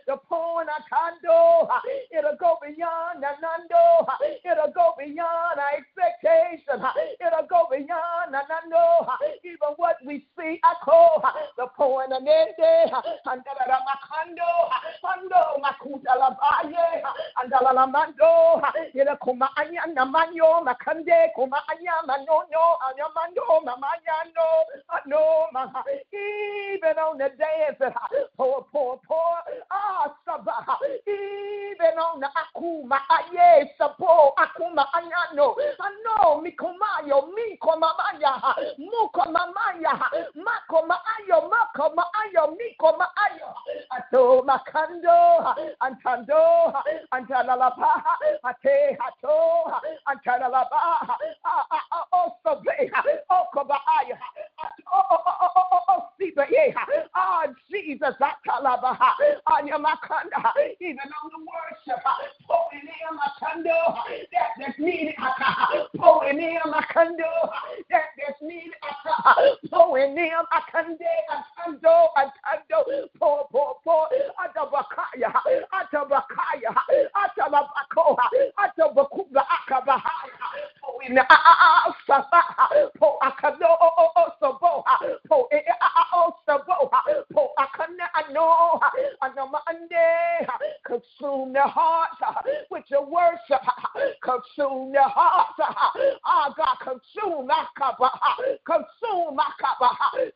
[0.07, 1.69] the Pona Kando,
[2.11, 4.07] it'll go beyond Nanando,
[4.45, 6.83] it'll go beyond our expectation.
[7.21, 9.07] It'll go beyond, and I know
[9.45, 10.59] even what we see.
[10.65, 11.23] I call
[11.57, 12.85] the point and end day.
[13.27, 13.53] And the
[13.85, 14.51] Makando,
[15.05, 17.03] Ando, Makuta Labaye,
[17.43, 18.63] and the Lamando,
[18.95, 24.49] Ila Kuma Ayana Manyo, Makande, Kuma Ayama, no, no, Ayamando, Mamayano,
[25.07, 25.49] no,
[26.13, 27.95] even on the days that
[28.37, 29.37] poor, poor, poor,
[29.71, 30.77] ah, Sabah,
[31.07, 38.33] even on the Akuma, Aye, Sapo, Akuma, Ayano, I know, Mikuma mayo miko mamaya
[38.79, 39.93] muko mamaya
[40.35, 43.51] mako maayo mako maayo miko maayo
[43.91, 45.19] ato makando
[45.81, 46.43] antando
[47.57, 47.86] antalalaba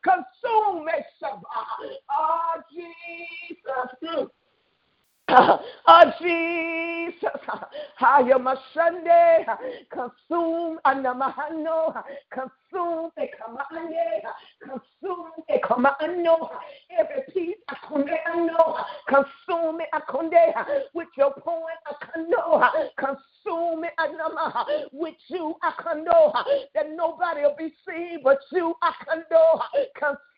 [0.03, 1.65] Consume Meshaba.
[2.11, 4.29] Oh, Jesus.
[5.29, 7.29] Oh, Jesus.
[8.01, 9.45] I am a Sunday.
[9.91, 12.03] Consume Anamahano.
[12.33, 13.93] Consume the command.
[14.61, 16.27] Consume the command.
[16.97, 18.17] Every piece Akunde
[19.07, 20.53] Consume it Akunde
[20.93, 22.69] with your point Akando.
[22.97, 23.30] Consume it
[24.91, 26.33] with you Akando.
[26.73, 29.61] That nobody will be seen but you Akando.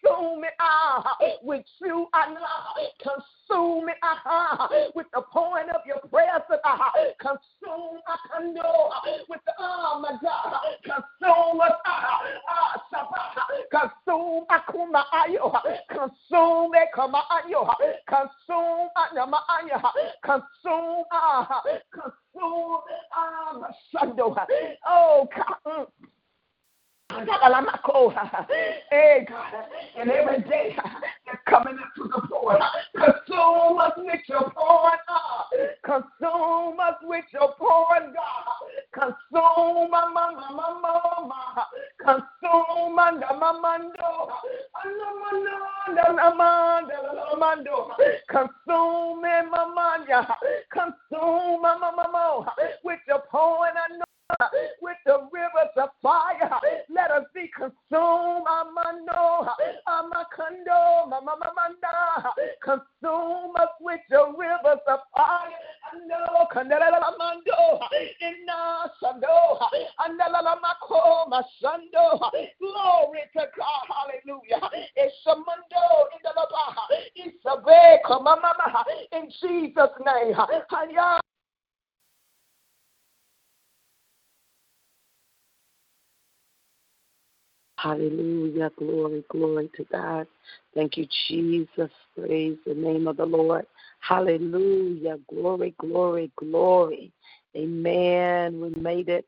[0.04, 2.74] Consume it ah, with you Allah.
[3.02, 6.42] Consume it ah, with the point of your prayers.
[6.66, 8.90] Ah, consume Akando
[9.30, 10.60] with the oh my God.
[10.84, 11.72] Consume us.
[11.86, 12.34] Ah,
[13.72, 15.52] consume akuma ayo,
[15.90, 17.68] consume kama ayo,
[18.08, 19.80] consume anama ayo,
[20.24, 22.84] consume ah, consume
[23.16, 24.48] ah.
[24.88, 25.88] Oh God.
[28.90, 29.54] Hey God,
[30.00, 30.76] and every day
[31.26, 32.62] they're coming up to the point.
[32.96, 35.50] Consume us with your pouring up.
[35.86, 38.64] Consume us with your pouring God.
[38.94, 41.68] Consume my mama, mama, mama.
[42.04, 44.30] Consume my mamando.
[48.30, 50.36] Consume me, mamanya.
[50.72, 52.54] Consume my mama
[52.84, 54.13] with your pouring anointing
[54.82, 56.60] with the rivers of fire.
[56.90, 58.46] Let us be consumed.
[58.48, 59.48] Amano,
[59.88, 62.32] amakando, mamamamanda.
[62.64, 65.50] Consume us with your rivers of fire.
[66.08, 67.80] No, kandalamando,
[68.22, 69.60] inna sando,
[70.00, 72.32] andalamako, masando.
[72.60, 73.86] Glory to God.
[73.88, 74.70] Hallelujah.
[74.96, 76.86] It's Shamando in the Labaha.
[77.16, 78.02] It's a big
[79.12, 80.36] in Jesus' name.
[87.84, 88.72] Hallelujah.
[88.78, 90.26] Glory, glory to God.
[90.74, 91.92] Thank you, Jesus.
[92.18, 93.66] Praise the name of the Lord.
[94.00, 95.18] Hallelujah.
[95.30, 97.12] Glory, glory, glory.
[97.58, 98.62] Amen.
[98.62, 99.26] We made it.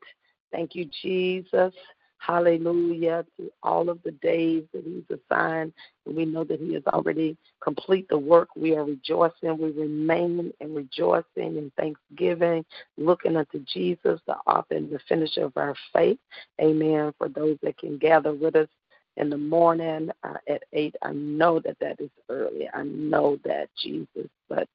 [0.52, 1.74] Thank you, Jesus.
[2.18, 5.72] Hallelujah to all of the days that He's assigned.
[6.06, 8.48] And we know that He has already complete the work.
[8.56, 9.58] We are rejoicing.
[9.58, 11.24] We remain and rejoicing
[11.56, 12.64] in thanksgiving,
[12.96, 16.18] looking unto Jesus, the author and the finisher of our faith.
[16.60, 17.12] Amen.
[17.18, 18.68] For those that can gather with us
[19.16, 20.94] in the morning uh, at 8.
[21.02, 22.68] I know that that is early.
[22.72, 24.28] I know that, Jesus.
[24.48, 24.68] But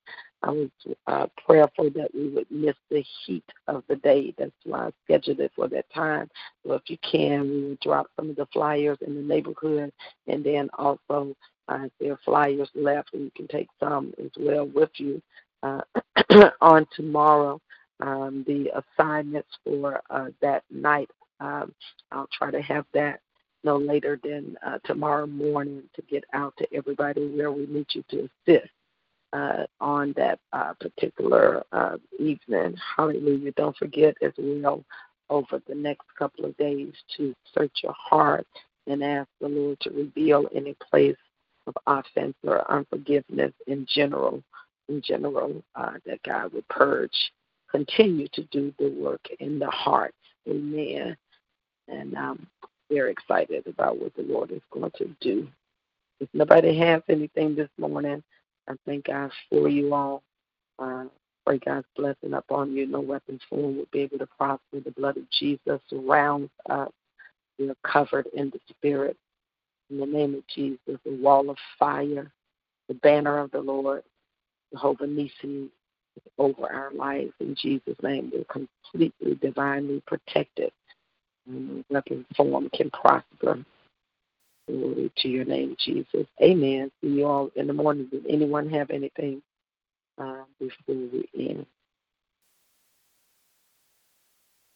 [0.44, 0.70] I was
[1.08, 4.34] uh, prayerful that we would miss the heat of the day.
[4.38, 6.30] That's why I scheduled it for that time.
[6.66, 9.92] So if you can, we will drop some of the flyers in the neighborhood,
[10.28, 11.36] and then also
[11.68, 15.22] uh, if there are flyers left, and you can take some as well with you
[15.64, 15.82] uh,
[16.62, 17.60] on tomorrow.
[18.00, 21.72] Um, the assignments for uh, that night, um,
[22.12, 23.20] I'll try to have that
[23.64, 28.04] no later than uh, tomorrow morning to get out to everybody where we need you
[28.10, 28.72] to assist
[29.34, 32.76] uh, on that uh, particular uh, evening.
[32.98, 33.52] Hallelujah.
[33.54, 34.84] Don't forget as well
[35.30, 38.46] over the next couple of days to search your heart
[38.88, 41.16] and ask the Lord to reveal any place
[41.68, 44.44] of offense or unforgiveness in general.
[44.90, 47.32] In general, uh, that God would purge,
[47.70, 50.14] continue to do the work in the heart.
[50.50, 51.16] Amen.
[51.88, 52.48] And um,
[52.90, 55.48] very excited about what the Lord is going to do.
[56.20, 58.22] If nobody has anything this morning,
[58.68, 60.24] I thank God for you all.
[60.80, 61.06] Uh,
[61.46, 62.86] pray God's blessing upon you.
[62.86, 64.80] No weapon formed will be able to prosper.
[64.84, 66.92] The blood of Jesus surrounds us.
[67.60, 69.18] We are covered in the Spirit.
[69.90, 72.32] In the name of Jesus, the wall of fire,
[72.88, 74.04] the banner of the Lord,
[74.72, 75.70] Jehovah Nissi,
[76.38, 77.34] over our lives.
[77.40, 80.72] In Jesus' name, we're completely divinely protected
[81.90, 83.64] weapon form can prosper.
[84.72, 86.28] Glory to your name, Jesus.
[86.42, 86.92] Amen.
[87.02, 88.08] See you all in the morning.
[88.12, 89.42] Does anyone have anything
[90.18, 91.66] uh, before we end?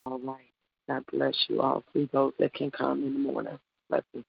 [0.05, 0.51] All right.
[0.89, 1.83] God bless you all.
[1.93, 3.59] See those that can come in the morning.
[3.89, 4.25] Blessings.